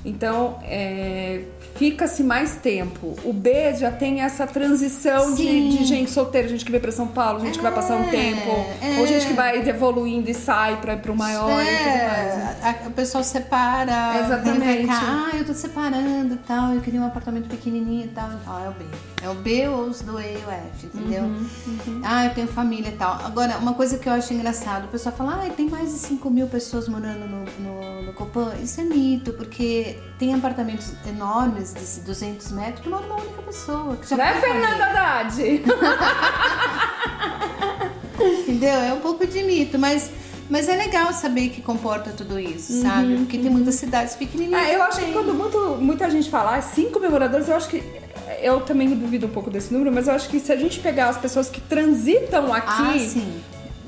Então, 0.04 0.58
é, 0.62 1.42
fica-se 1.76 2.22
mais 2.22 2.56
tempo. 2.56 3.14
O 3.22 3.32
B 3.34 3.74
já 3.74 3.90
tem 3.90 4.22
essa 4.22 4.46
transição 4.46 5.34
de, 5.34 5.76
de 5.76 5.84
gente 5.84 6.10
solteira, 6.10 6.48
gente 6.48 6.64
que 6.64 6.70
veio 6.70 6.80
pra 6.80 6.90
São 6.90 7.06
Paulo, 7.06 7.40
gente 7.40 7.58
que 7.58 7.62
vai 7.62 7.72
passar 7.74 7.96
um 7.96 8.04
É, 8.08 8.10
tempo, 8.10 8.50
é. 8.82 8.98
ou 8.98 9.06
gente 9.06 9.26
que 9.26 9.34
vai 9.34 9.58
evoluindo 9.68 10.30
e 10.30 10.34
sai 10.34 10.80
pra 10.80 10.94
ir 10.94 11.00
pro 11.00 11.14
maior 11.14 11.50
e 11.62 11.66
tudo 11.66 11.76
mais. 11.76 12.34
né? 12.36 12.56
É, 12.62 12.66
a- 12.66 12.88
o 12.88 12.90
pessoal 12.92 13.22
separa, 13.22 14.20
Exatamente. 14.24 14.64
vem 14.64 14.86
cá, 14.86 15.30
ah, 15.32 15.36
eu 15.36 15.44
tô 15.44 15.52
separando 15.52 16.34
e 16.34 16.38
tal, 16.38 16.72
eu 16.72 16.80
queria 16.80 17.00
um 17.00 17.06
apartamento 17.06 17.48
pequenininho 17.48 18.04
e 18.06 18.08
tal. 18.08 18.30
Ah, 18.46 18.62
é 18.64 18.68
o 18.68 18.72
B. 18.72 18.84
É 19.22 19.28
o 19.28 19.34
B 19.34 19.68
ou 19.68 19.82
os 19.82 20.00
do 20.00 20.18
E 20.18 20.32
e 20.32 20.36
o 20.46 20.50
F, 20.50 20.86
entendeu? 20.86 21.24
Uhum, 21.24 22.00
Ah, 22.02 22.24
eu 22.24 22.32
tenho 22.34 22.48
família 22.48 22.88
e 22.88 22.96
tal. 22.96 23.20
Agora, 23.22 23.58
uma 23.58 23.74
coisa 23.74 23.98
que 23.98 24.08
eu 24.08 24.14
acho 24.14 24.32
engraçado, 24.32 24.86
o 24.86 24.88
pessoal 24.88 25.14
fala, 25.14 25.42
ah, 25.44 25.50
tem 25.50 25.68
mais 25.68 25.92
de 25.92 25.98
5 25.98 26.30
mil 26.30 26.46
pessoas 26.46 26.88
morando 26.88 27.26
no, 27.28 27.44
no, 27.60 28.02
no 28.02 28.12
Copan. 28.14 28.54
Isso 28.62 28.80
é 28.80 28.84
mito, 28.84 29.34
porque 29.34 29.98
tem 30.18 30.32
apartamentos 30.34 30.94
enormes 31.06 31.74
de 31.74 32.00
200 32.00 32.50
metros 32.52 32.80
que 32.82 32.88
mora 32.88 33.04
uma 33.04 33.16
única 33.16 33.42
pessoa. 33.42 33.94
Que 33.96 34.08
já 34.08 34.16
foi 34.16 34.40
família. 34.40 34.68
Fernanda 34.68 34.86
Haddad? 34.86 35.40
Entendeu? 38.20 38.74
É 38.74 38.92
um 38.92 39.00
pouco 39.00 39.26
de 39.26 39.42
mito, 39.42 39.78
mas, 39.78 40.10
mas 40.48 40.68
é 40.68 40.76
legal 40.76 41.12
saber 41.12 41.48
que 41.50 41.62
comporta 41.62 42.10
tudo 42.10 42.38
isso, 42.38 42.82
sabe? 42.82 43.16
Porque 43.18 43.38
tem 43.38 43.50
muitas 43.50 43.76
cidades 43.76 44.14
pequenininhas. 44.16 44.68
É, 44.68 44.76
eu 44.76 44.82
acho 44.82 45.00
que 45.00 45.12
quando 45.12 45.32
muito, 45.34 45.58
muita 45.80 46.10
gente 46.10 46.28
fala 46.30 46.56
ah, 46.56 46.62
cinco 46.62 47.00
mil 47.00 47.10
moradores, 47.10 47.48
eu 47.48 47.56
acho 47.56 47.68
que. 47.68 47.82
Eu 48.42 48.60
também 48.60 48.88
duvido 48.90 49.26
um 49.26 49.30
pouco 49.30 49.50
desse 49.50 49.72
número, 49.72 49.92
mas 49.92 50.08
eu 50.08 50.14
acho 50.14 50.28
que 50.28 50.40
se 50.40 50.52
a 50.52 50.56
gente 50.56 50.80
pegar 50.80 51.08
as 51.08 51.18
pessoas 51.18 51.48
que 51.50 51.60
transitam 51.60 52.52
Ah, 52.52 52.56
aqui 52.58 53.00
sim. 53.00 53.32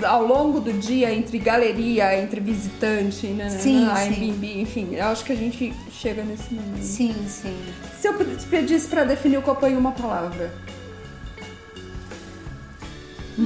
ao 0.04 0.26
longo 0.26 0.60
do 0.60 0.72
dia, 0.72 1.12
entre 1.14 1.38
galeria, 1.38 2.18
entre 2.20 2.40
visitante, 2.40 3.26
né, 3.28 3.48
Sim, 3.50 3.86
né, 3.86 3.94
sim. 3.96 4.08
Airbnb, 4.10 4.60
enfim, 4.60 4.88
eu 4.94 5.04
acho 5.06 5.24
que 5.24 5.32
a 5.32 5.36
gente 5.36 5.72
chega 5.90 6.22
nesse 6.24 6.52
número. 6.54 6.82
Sim, 6.82 7.14
sim. 7.28 7.56
Se 8.00 8.08
eu 8.08 8.18
te 8.36 8.46
pedisse 8.46 8.88
pra 8.88 9.04
definir 9.04 9.38
o 9.38 9.42
Copan 9.42 9.70
em 9.70 9.76
uma 9.76 9.92
palavra, 9.92 10.52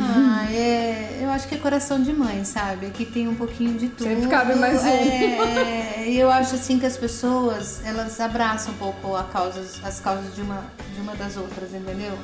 Ah, 0.01 0.53
é, 0.53 1.21
eu 1.23 1.31
acho 1.31 1.49
que 1.49 1.55
é 1.55 1.59
coração 1.59 2.03
de 2.03 2.13
mãe, 2.13 2.45
sabe? 2.45 2.87
Aqui 2.87 3.05
tem 3.05 3.29
um 3.29 3.35
pouquinho 3.35 3.79
de 3.79 3.89
tudo. 3.89 4.09
Sempre 4.09 4.29
cabe 4.29 4.55
mais 4.55 4.83
um. 4.83 4.87
É, 4.87 6.09
e 6.09 6.19
eu 6.19 6.31
acho 6.31 6.55
assim 6.55 6.79
que 6.79 6.87
as 6.87 6.97
pessoas, 6.97 7.81
elas 7.85 8.19
abraçam 8.21 8.73
um 8.75 8.77
pouco 8.77 9.17
a 9.17 9.25
causas, 9.25 9.81
as 9.85 10.01
causas 10.01 10.35
de 10.35 10.43
uma, 10.43 10.65
de 10.95 11.01
uma 11.01 11.15
das 11.15 11.37
outras, 11.37 11.73
entendeu? 11.75 12.19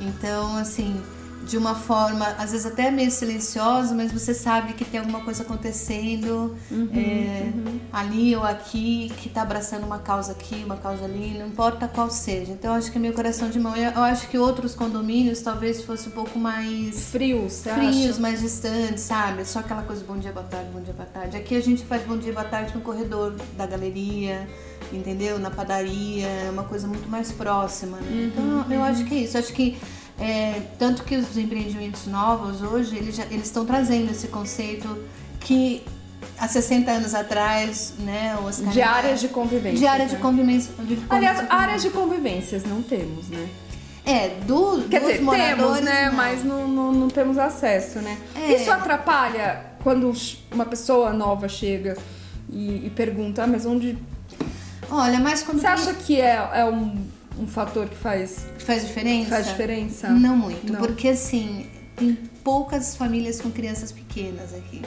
Então, 0.00 0.56
assim, 0.56 1.02
de 1.44 1.56
uma 1.56 1.74
forma, 1.74 2.26
às 2.38 2.52
vezes 2.52 2.66
até 2.66 2.90
meio 2.90 3.10
silenciosa, 3.10 3.94
mas 3.94 4.12
você 4.12 4.34
sabe 4.34 4.74
que 4.74 4.84
tem 4.84 5.00
alguma 5.00 5.20
coisa 5.20 5.42
acontecendo 5.42 6.56
Uhum, 6.70 6.88
é, 6.94 7.50
ali 7.92 8.34
ou 8.36 8.44
aqui, 8.44 9.10
que 9.18 9.28
tá 9.28 9.42
abraçando 9.42 9.84
uma 9.84 9.98
causa 9.98 10.32
aqui, 10.32 10.62
uma 10.64 10.76
causa 10.76 11.04
ali, 11.04 11.36
não 11.38 11.46
importa 11.46 11.88
qual 11.88 12.10
seja. 12.10 12.52
Então, 12.52 12.72
eu 12.72 12.78
acho 12.78 12.90
que 12.92 12.98
é 12.98 13.00
meu 13.00 13.12
coração 13.12 13.48
de 13.48 13.58
mão. 13.58 13.74
Eu, 13.76 13.90
eu 13.92 14.02
acho 14.02 14.28
que 14.28 14.38
outros 14.38 14.74
condomínios 14.74 15.40
talvez 15.40 15.82
fosse 15.82 16.08
um 16.08 16.12
pouco 16.12 16.38
mais 16.38 17.10
frio, 17.10 17.48
você 17.48 17.70
frios, 17.72 18.10
acha? 18.10 18.20
mais 18.20 18.40
distantes, 18.40 19.02
sabe? 19.04 19.44
Só 19.44 19.60
aquela 19.60 19.82
coisa 19.82 20.04
bom 20.06 20.16
dia, 20.18 20.32
boa 20.32 20.44
tarde, 20.44 20.70
bom 20.72 20.80
dia, 20.80 20.92
boa 20.92 21.08
tarde. 21.08 21.36
Aqui 21.36 21.56
a 21.56 21.62
gente 21.62 21.84
faz 21.84 22.02
bom 22.02 22.16
dia, 22.16 22.32
boa 22.32 22.44
tarde 22.44 22.74
no 22.74 22.80
corredor 22.80 23.34
da 23.56 23.66
galeria, 23.66 24.48
entendeu? 24.92 25.38
Na 25.38 25.50
padaria, 25.50 26.26
é 26.26 26.50
uma 26.50 26.64
coisa 26.64 26.86
muito 26.86 27.08
mais 27.08 27.32
próxima, 27.32 27.98
né? 27.98 28.30
Então 28.32 28.70
eu 28.70 28.82
acho 28.82 29.04
que 29.04 29.14
é 29.14 29.18
isso. 29.18 29.38
Acho 29.38 29.52
que 29.52 29.78
é, 30.18 30.62
tanto 30.78 31.04
que 31.04 31.16
os 31.16 31.36
empreendimentos 31.36 32.06
novos 32.06 32.60
hoje, 32.62 32.96
eles 32.96 33.16
já- 33.16 33.26
eles 33.26 33.46
estão 33.46 33.64
trazendo 33.64 34.10
esse 34.10 34.28
conceito 34.28 34.98
que 35.40 35.82
há 36.38 36.48
60 36.48 36.90
anos 36.90 37.14
atrás, 37.14 37.94
né? 37.98 38.36
Oscar 38.44 38.72
De 38.72 38.82
áreas 38.82 39.20
de 39.20 39.28
convivência. 39.28 39.78
de 39.78 39.86
área 39.86 40.06
de 40.06 40.14
né? 40.14 40.20
convivência. 40.20 40.72
de 40.80 40.98
Aliás, 41.08 41.36
convivência. 41.38 41.62
áreas 41.62 41.82
de 41.82 41.90
convivências 41.90 42.64
não 42.64 42.82
temos, 42.82 43.28
né? 43.28 43.48
É, 44.04 44.28
do, 44.46 44.82
Quer 44.88 45.00
dos 45.00 45.10
dizer, 45.10 45.22
moradores, 45.22 45.56
temos, 45.56 45.80
né? 45.82 46.06
não. 46.08 46.16
Mas 46.16 46.42
não, 46.44 46.66
não, 46.68 46.92
não 46.92 47.08
temos 47.08 47.36
acesso, 47.38 47.98
né? 48.00 48.16
É. 48.34 48.54
Isso 48.54 48.70
atrapalha 48.70 49.62
quando 49.82 50.10
uma 50.50 50.64
pessoa 50.64 51.12
nova 51.12 51.46
chega 51.48 51.96
e, 52.50 52.86
e 52.86 52.90
pergunta, 52.96 53.44
ah, 53.44 53.46
mas 53.46 53.66
onde. 53.66 53.98
Olha, 54.90 55.20
mas 55.20 55.42
quando 55.42 55.60
Você 55.60 55.66
acha 55.66 55.92
que 55.92 56.18
é, 56.20 56.48
é 56.54 56.64
um, 56.64 56.96
um 57.38 57.46
fator 57.46 57.88
que 57.88 57.96
faz, 57.96 58.46
faz 58.58 58.86
diferença? 58.86 59.30
faz 59.30 59.46
diferença? 59.48 60.08
Não 60.10 60.36
muito, 60.36 60.72
Não. 60.72 60.80
porque 60.80 61.08
assim, 61.08 61.66
tem 61.96 62.16
poucas 62.42 62.96
famílias 62.96 63.40
com 63.40 63.50
crianças 63.50 63.92
pequenas 63.92 64.52
aqui, 64.54 64.82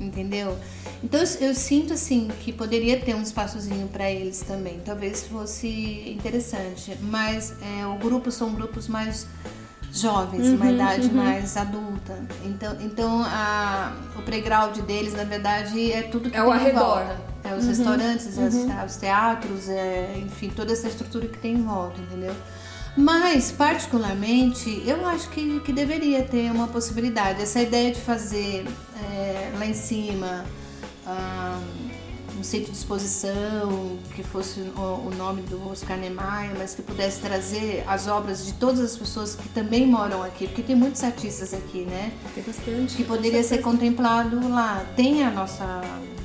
entendeu? 0.00 0.56
Então 1.02 1.20
eu, 1.20 1.48
eu 1.48 1.54
sinto 1.54 1.92
assim 1.94 2.28
que 2.40 2.52
poderia 2.52 2.98
ter 3.00 3.14
um 3.14 3.22
espaçozinho 3.22 3.88
para 3.88 4.10
eles 4.10 4.40
também, 4.40 4.80
talvez 4.84 5.24
fosse 5.26 5.68
interessante, 6.10 6.96
mas 7.02 7.54
é, 7.62 7.86
o 7.86 7.94
grupo 7.98 8.30
são 8.30 8.52
grupos 8.54 8.88
mais 8.88 9.26
jovens, 9.92 10.48
Uhum, 10.48 10.56
uma 10.56 10.70
idade 10.70 11.10
mais 11.10 11.56
adulta. 11.56 12.18
Então, 12.44 12.76
então 12.80 13.22
a, 13.24 13.96
o 14.18 14.22
playground 14.22 14.76
deles, 14.80 15.14
na 15.14 15.24
verdade, 15.24 15.90
é 15.92 16.02
tudo 16.02 16.30
que 16.30 16.36
É 16.36 16.40
tem 16.40 16.48
o 16.48 16.52
arredor. 16.52 16.80
volta. 16.84 17.20
É 17.50 17.54
os 17.54 17.64
restaurantes, 17.66 18.38
as- 18.38 18.54
os 18.90 18.96
teatros, 18.96 19.68
é, 19.68 20.14
enfim, 20.18 20.50
toda 20.54 20.72
essa 20.72 20.88
estrutura 20.88 21.26
que 21.26 21.38
tem 21.38 21.54
em 21.54 21.62
volta, 21.62 22.00
entendeu? 22.00 22.34
Mas, 22.96 23.52
particularmente, 23.52 24.82
eu 24.86 25.06
acho 25.06 25.28
que, 25.30 25.60
que 25.60 25.72
deveria 25.72 26.22
ter 26.24 26.50
uma 26.50 26.66
possibilidade. 26.66 27.40
Essa 27.42 27.60
ideia 27.60 27.92
de 27.92 28.00
fazer 28.00 28.66
é, 29.12 29.52
lá 29.56 29.66
em 29.66 29.74
cima 29.74 30.44
ah, 31.06 31.60
um 32.38 32.42
centro 32.42 32.70
de 32.72 32.78
exposição, 32.78 33.98
que 34.14 34.22
fosse 34.22 34.60
o, 34.76 34.80
o 35.08 35.14
nome 35.16 35.42
do 35.42 35.68
Oscar 35.70 35.96
Niemeyer, 35.96 36.52
mas 36.58 36.74
que 36.74 36.82
pudesse 36.82 37.20
trazer 37.20 37.84
as 37.86 38.06
obras 38.08 38.44
de 38.46 38.52
todas 38.54 38.80
as 38.80 38.96
pessoas 38.96 39.34
que 39.34 39.48
também 39.48 39.86
moram 39.86 40.22
aqui, 40.22 40.46
porque 40.46 40.62
tem 40.62 40.76
muitos 40.76 41.02
artistas 41.02 41.52
aqui, 41.54 41.84
né? 41.84 42.12
Tem 42.34 42.42
bastante. 42.44 42.96
que 42.96 43.04
poderia 43.04 43.42
ser 43.42 43.58
contemplado 43.58 44.48
lá. 44.48 44.84
Tem 44.96 45.24
a 45.24 45.30
nossa 45.30 45.64
é, 45.64 46.17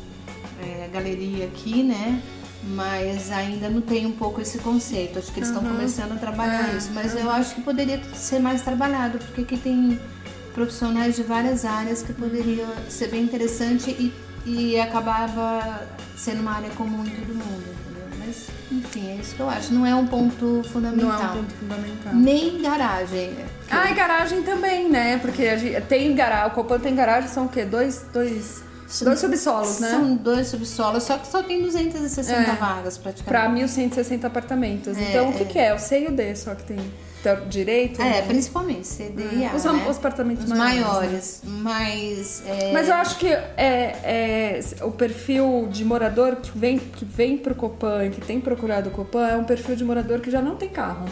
galeria 0.94 1.46
aqui, 1.46 1.84
né? 1.84 2.22
Mas 2.66 3.30
ainda 3.32 3.68
não 3.70 3.82
tem 3.82 4.06
um 4.06 4.12
pouco 4.14 4.40
esse 4.40 4.58
conceito. 4.60 5.20
Acho 5.20 5.32
que 5.34 5.40
eles 5.40 5.50
estão 5.50 5.64
Uhum. 5.64 5.76
começando 5.76 6.14
a 6.14 6.16
trabalhar 6.16 6.74
É, 6.74 6.78
isso. 6.78 6.92
Mas 6.94 7.14
eu 7.16 7.30
acho 7.30 7.56
que 7.56 7.62
poderia 7.62 8.02
ser 8.14 8.40
mais 8.40 8.62
trabalhado, 8.62 9.18
porque 9.18 9.42
aqui 9.42 9.58
tem 9.58 10.00
profissionais 10.54 11.16
de 11.16 11.24
várias 11.24 11.66
áreas 11.66 12.02
que 12.04 12.14
poderia 12.14 12.66
ser 12.88 13.08
bem 13.10 13.24
interessante 13.24 13.90
e, 13.92 14.14
e 14.46 14.80
acabava 14.80 15.82
sendo 16.16 16.42
uma 16.42 16.52
área 16.54 16.70
comum 16.72 17.04
em 17.06 17.10
todo 17.10 17.34
mundo, 17.34 17.64
entendeu? 17.68 18.08
Mas, 18.20 18.48
enfim, 18.72 19.10
é 19.10 19.16
isso 19.16 19.36
que 19.36 19.42
eu 19.42 19.50
acho. 19.50 19.74
Não 19.74 19.86
é 19.86 19.94
um 19.96 20.08
ponto 20.08 20.62
fundamental. 20.72 21.10
Não 21.10 21.22
é 21.22 21.32
um 21.32 21.38
ponto 21.40 21.54
fundamental. 21.56 22.14
Nem 22.16 22.62
garagem. 22.62 23.36
Ah, 23.70 23.90
e 23.90 23.94
garagem 23.94 24.42
também, 24.44 24.90
né? 24.90 25.18
Porque 25.18 25.48
a 25.48 25.58
gente 25.58 25.82
tem 25.88 26.16
garagem, 26.16 26.48
o 26.50 26.52
Copan 26.52 26.80
tem 26.80 26.96
garagem, 26.96 27.28
são 27.30 27.46
o 27.46 27.50
quê? 27.50 27.66
Dois, 27.66 28.06
dois, 28.14 28.64
dois 29.02 29.20
subsolos, 29.20 29.80
né? 29.80 29.90
São 29.90 30.16
dois 30.16 30.48
subsolos, 30.48 31.04
só 31.04 31.18
que 31.18 31.28
só 31.28 31.42
tem 31.44 31.62
260 31.62 32.32
É. 32.40 32.56
vagas 32.56 32.98
Pra 32.98 33.12
praticamente. 33.14 33.66
1.160 33.66 34.26
apartamentos. 34.26 34.98
É, 34.98 35.10
então, 35.10 35.30
o 35.30 35.34
que, 35.34 35.44
é. 35.44 35.46
que 35.46 35.60
é? 35.60 35.74
O 35.74 35.80
C 35.80 36.02
e 36.02 36.08
o 36.08 36.12
D 36.12 36.36
só 36.36 36.54
que 36.56 36.64
tem 36.64 36.78
direito? 37.50 38.02
É, 38.02 38.20
Não. 38.20 38.28
principalmente 38.28 38.86
CD 38.86 39.24
e 39.38 39.46
A, 39.46 39.56
Os, 39.56 39.64
né? 39.64 39.86
os 39.90 39.98
apartamentos 39.98 40.44
Os 40.44 40.50
maiores. 40.50 41.42
né? 41.44 41.50
maiores. 41.50 42.44
Mas. 42.44 42.44
é, 42.46 42.72
Mas 42.74 42.90
eu 42.90 42.96
acho 42.96 43.18
que 43.18 43.28
é, 43.28 43.50
é, 44.04 44.60
o 44.82 44.92
perfil 44.92 45.68
de 45.72 45.86
morador 45.86 46.36
que 46.36 46.52
vem, 46.58 46.78
que 46.78 47.06
vem 47.06 47.38
pro 47.38 47.56
Copan, 47.56 48.10
que 48.10 48.20
tem 48.20 48.42
procurado 48.42 48.90
o 48.90 48.92
Copan, 48.92 49.26
é 49.28 49.38
um 49.38 49.46
perfil 49.46 49.76
de 49.76 49.86
morador 49.86 50.20
que 50.20 50.30
já 50.30 50.42
não 50.42 50.56
tem 50.58 50.68
carro. 50.70 51.06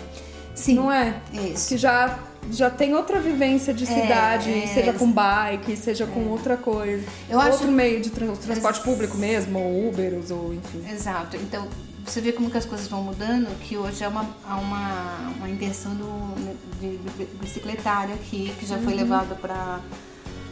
Sim. 0.54 0.76
Não 0.76 0.92
é? 0.92 1.16
Isso. 1.32 1.70
Que 1.70 1.78
já 1.78 2.20
já 2.52 2.70
tem 2.70 2.96
outra 2.96 3.20
vivência 3.20 3.74
de 3.74 3.86
cidade, 3.86 4.52
é, 4.52 4.68
seja 4.68 4.94
com 4.94 5.12
bike, 5.12 5.76
seja 5.78 6.06
com 6.08 6.28
outra 6.28 6.58
coisa. 6.58 7.06
Eu 7.30 7.38
Outro 7.38 7.54
acho- 7.54 7.68
meio 7.68 8.02
de 8.02 8.10
tra- 8.10 8.28
transporte 8.28 8.82
público 8.82 9.18
mesmo, 9.18 9.60
ou 9.60 9.90
Uberos, 9.90 10.32
ou 10.32 10.54
enfim. 10.54 10.84
Exato. 10.92 11.38
Então, 11.38 11.68
você 12.06 12.20
vê 12.20 12.32
como 12.32 12.50
que 12.50 12.58
as 12.58 12.66
coisas 12.66 12.88
vão 12.88 13.04
mudando, 13.04 13.48
que 13.60 13.78
hoje 13.78 14.04
é 14.04 14.08
uma, 14.08 14.28
há 14.48 14.58
uma, 14.58 15.34
uma 15.38 15.50
intenção 15.50 15.94
do, 15.94 16.56
de 16.80 17.00
bicicletário 17.40 18.16
aqui, 18.16 18.54
que 18.60 18.66
já 18.66 18.78
foi 18.80 18.94
levado 18.96 19.36
para 19.40 19.80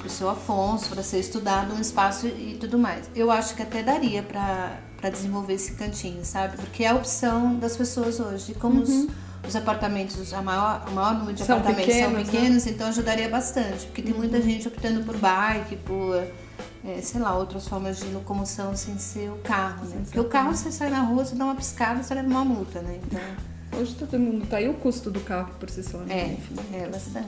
o 0.06 0.10
seu 0.10 0.30
Afonso, 0.30 0.90
para 0.90 1.02
ser 1.04 1.20
estudado 1.20 1.74
um 1.74 1.82
espaço 1.82 2.28
e 2.28 2.56
tudo 2.60 2.78
mais. 2.78 3.10
Eu 3.16 3.32
acho 3.32 3.56
que 3.56 3.64
até 3.64 3.82
daria 3.84 4.22
para 4.24 5.10
desenvolver 5.10 5.54
esse 5.54 5.74
cantinho, 5.74 6.24
sabe? 6.24 6.56
Porque 6.56 6.84
é 6.84 6.90
a 6.90 6.96
opção 6.96 7.56
das 7.56 7.76
pessoas 7.76 8.20
hoje. 8.20 8.54
Como 8.54 8.82
os, 8.82 9.08
os 9.48 9.56
apartamentos, 9.56 10.34
a 10.34 10.42
maior, 10.42 10.86
o 10.88 10.92
maior 10.92 11.14
número 11.16 11.34
de 11.34 11.44
São 11.44 11.58
apartamentos 11.58 11.94
pequenos, 11.94 12.12
são 12.12 12.20
né? 12.20 12.32
pequenos, 12.32 12.68
então 12.68 12.88
ajudaria 12.88 13.30
bastante. 13.30 13.86
Porque 13.86 14.02
tem 14.02 14.14
muita 14.14 14.42
gente 14.42 14.68
optando 14.68 15.04
por 15.04 15.18
bike, 15.18 15.76
por 15.78 16.24
é, 16.86 17.02
sei 17.02 17.22
lá, 17.22 17.36
outras 17.36 17.68
formas 17.68 18.00
de 18.00 18.06
locomoção 18.08 18.76
sem 18.76 18.98
ser 18.98 19.30
o 19.30 19.38
carro, 19.38 19.86
né? 19.86 20.02
Porque 20.04 20.20
o 20.20 20.26
carro 20.26 20.56
você 20.56 20.72
sai 20.72 20.90
na 20.90 21.02
rua, 21.02 21.26
você 21.26 21.36
dá 21.36 21.46
uma 21.46 21.56
piscada, 21.56 22.02
você 22.04 22.14
leva 22.14 22.28
uma 22.28 22.46
multa, 22.46 22.82
né? 22.82 23.00
Então, 23.06 23.22
Hoje 23.80 23.94
todo 23.94 24.18
mundo 24.18 24.48
tá 24.48 24.58
aí 24.58 24.68
o 24.68 24.74
custo 24.74 25.12
do 25.12 25.20
carro 25.20 25.54
por 25.60 25.70
si 25.70 25.84
só, 25.84 26.00
né? 26.00 26.06
é, 26.20 26.26
Enfim. 26.34 26.56
é 26.74 26.88
bastante. 26.88 27.28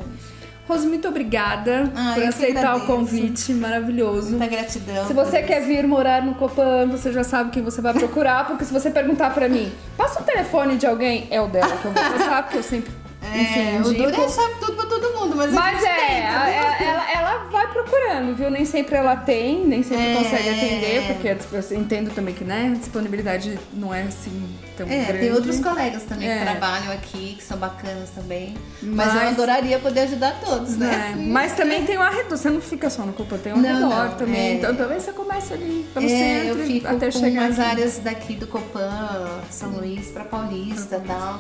Rose, 0.68 0.88
muito 0.88 1.08
obrigada 1.08 1.92
Ah, 1.96 2.12
por 2.16 2.24
aceitar 2.24 2.78
o 2.78 2.82
convite 2.86 3.52
maravilhoso. 3.54 4.32
Muita 4.32 4.48
gratidão. 4.48 5.06
Se 5.08 5.14
você 5.14 5.42
quer 5.42 5.62
vir 5.66 5.86
morar 5.86 6.22
no 6.24 6.36
Copan, 6.36 6.88
você 6.88 7.12
já 7.12 7.24
sabe 7.24 7.50
quem 7.52 7.62
você 7.64 7.82
vai 7.82 7.94
procurar, 7.94 8.48
porque 8.48 8.64
se 8.64 8.72
você 8.72 8.90
perguntar 8.90 9.34
pra 9.34 9.50
mim, 9.50 9.72
passa 9.98 10.22
o 10.22 10.24
telefone 10.24 10.78
de 10.78 10.86
alguém, 10.86 11.28
é 11.30 11.42
o 11.42 11.48
dela 11.48 11.76
que 11.78 11.86
eu 11.86 11.92
vou 11.92 12.04
passar, 12.04 12.44
porque 12.44 12.58
eu 12.60 12.64
sempre, 12.64 12.92
enfim, 13.36 13.60
É, 13.60 13.82
o 13.84 13.90
indico. 13.92 14.12
duro 14.12 14.24
é 14.24 14.28
sabe 14.30 14.54
tudo 14.60 14.74
pra 14.74 14.86
todo 14.86 15.11
mas, 15.46 15.54
Mas 15.54 15.80
gente 15.80 15.88
é, 15.88 16.28
a- 16.28 16.50
ela, 16.82 17.12
ela 17.12 17.38
vai 17.50 17.68
procurando, 17.68 18.36
viu? 18.36 18.50
Nem 18.50 18.66
sempre 18.66 18.96
ela 18.96 19.16
tem, 19.16 19.66
nem 19.66 19.84
sempre 19.84 20.12
É. 20.12 20.16
consegue 20.16 20.50
atender, 20.50 21.08
porque 21.08 21.28
eu 21.74 21.78
entendo 21.80 22.14
também 22.14 22.34
que, 22.34 22.44
né, 22.44 22.72
a 22.76 22.78
disponibilidade 22.80 23.58
não 23.74 23.94
é 23.94 24.04
assim 24.04 24.50
tão 24.78 24.88
É, 24.88 25.04
grande. 25.06 25.20
tem 25.20 25.32
outros 25.34 25.60
colegas 25.60 26.04
também 26.04 26.30
É. 26.30 26.38
que 26.38 26.44
trabalham 26.44 26.92
aqui, 26.94 27.36
que 27.38 27.44
são 27.44 27.58
bacanas 27.58 28.10
também. 28.12 28.56
Mas, 28.82 29.14
Mas- 29.14 29.24
eu 29.24 29.30
adoraria 29.30 29.80
poder 29.80 30.02
ajudar 30.02 30.40
todos, 30.44 30.78
né? 30.78 31.12
É, 31.14 31.16
mas 31.16 31.54
também 31.54 31.84
tem 31.86 31.98
o 31.98 32.02
arredor, 32.02 32.38
você 32.38 32.50
não 32.50 32.62
fica 32.62 32.90
só 32.90 33.04
no 33.04 33.14
Copan, 33.14 33.38
tem 33.38 33.54
o 33.54 33.58
Não, 33.58 33.70
arredor 33.70 33.90
não, 34.10 34.18
também. 34.18 34.42
é. 34.42 34.54
Então 34.54 34.76
talvez 34.76 35.04
você 35.04 35.12
comece 35.12 35.54
ali 35.54 35.86
pelo 35.94 36.06
É, 36.08 36.10
eu 36.50 36.56
centro 36.56 36.64
fico 36.66 36.88
até 36.88 37.06
com 37.12 37.20
chegar 37.20 37.42
umas 37.44 37.60
aqui. 37.60 37.70
áreas 37.70 38.00
daqui 38.00 38.36
do 38.36 38.48
Copan, 38.48 39.42
São 39.50 39.70
Luís 39.72 40.08
pra 40.08 40.24
Paulista 40.24 40.98
e 41.04 41.08
tal. 41.08 41.40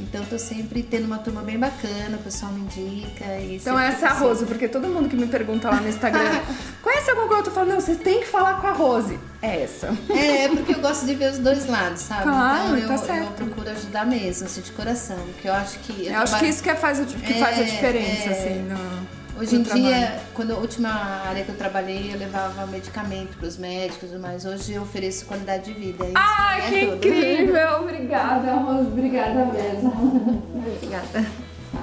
Então 0.00 0.24
tô 0.26 0.38
sempre 0.38 0.82
tendo 0.82 1.06
uma 1.06 1.18
turma 1.18 1.42
bem 1.42 1.58
bacana, 1.58 2.16
o 2.16 2.22
pessoal 2.22 2.52
me 2.52 2.60
indica. 2.60 3.24
E 3.40 3.56
Então 3.56 3.78
essa 3.78 4.06
é 4.06 4.08
a. 4.08 4.12
Rose, 4.12 4.46
porque 4.46 4.68
todo 4.68 4.86
mundo 4.88 5.08
que 5.08 5.16
me 5.16 5.26
pergunta 5.26 5.68
lá 5.68 5.80
no 5.80 5.88
Instagram, 5.88 6.40
conhece 6.82 7.10
alguma 7.10 7.28
coisa? 7.28 7.48
Eu 7.48 7.52
falo, 7.52 7.68
não, 7.68 7.80
você 7.80 7.94
tem 7.96 8.20
que 8.20 8.26
falar 8.26 8.60
com 8.60 8.66
a 8.68 8.72
Rose. 8.72 9.18
É 9.42 9.62
essa. 9.62 9.88
É, 10.10 10.48
porque 10.48 10.74
eu 10.74 10.80
gosto 10.80 11.04
de 11.06 11.14
ver 11.14 11.32
os 11.32 11.38
dois 11.38 11.66
lados, 11.66 12.00
sabe? 12.02 12.22
Claro, 12.22 12.76
então 12.76 12.88
tá 12.88 12.94
eu, 12.94 12.98
certo. 13.06 13.24
eu 13.26 13.46
procuro 13.46 13.70
ajudar 13.70 14.06
mesmo, 14.06 14.46
assim, 14.46 14.60
de 14.60 14.70
coração. 14.72 15.18
Porque 15.32 15.48
eu 15.48 15.52
acho 15.54 15.78
que. 15.80 16.06
Eu 16.06 16.18
acho 16.20 16.38
que 16.38 16.46
isso 16.46 16.62
que 16.62 16.74
faz, 16.74 17.00
a- 17.00 17.04
que 17.04 17.34
faz 17.34 17.58
a 17.58 17.62
É, 17.62 17.64
diferença, 17.64 18.28
é. 18.28 18.32
assim, 18.32 18.62
no, 18.62 19.17
Hoje 19.38 19.54
em 19.54 19.62
dia, 19.62 20.20
quando 20.34 20.52
a 20.52 20.56
última 20.56 20.88
área 20.88 21.44
que 21.44 21.50
eu 21.50 21.56
trabalhei, 21.56 22.12
eu 22.12 22.18
levava 22.18 22.66
medicamento 22.66 23.36
para 23.38 23.46
os 23.46 23.56
médicos, 23.56 24.10
mas 24.18 24.44
hoje 24.44 24.72
eu 24.72 24.82
ofereço 24.82 25.26
qualidade 25.26 25.72
de 25.72 25.78
vida. 25.78 26.04
Isso 26.06 26.14
Ai, 26.16 26.60
é 26.60 26.68
que 26.68 26.86
tudo. 26.86 26.96
incrível! 26.96 27.68
Obrigada, 27.82 28.54
Rose. 28.54 28.88
Obrigada 28.88 29.44
mesmo. 29.46 30.42
Obrigada. 30.54 31.24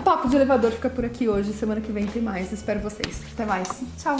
Papo 0.03 0.27
de 0.27 0.35
elevador 0.35 0.71
fica 0.71 0.89
por 0.89 1.05
aqui 1.05 1.29
hoje. 1.29 1.53
Semana 1.53 1.79
que 1.79 1.91
vem 1.93 2.05
tem 2.05 2.21
mais. 2.21 2.51
Espero 2.51 2.81
vocês. 2.81 3.21
Até 3.33 3.45
mais. 3.45 3.69
Tchau. 3.97 4.17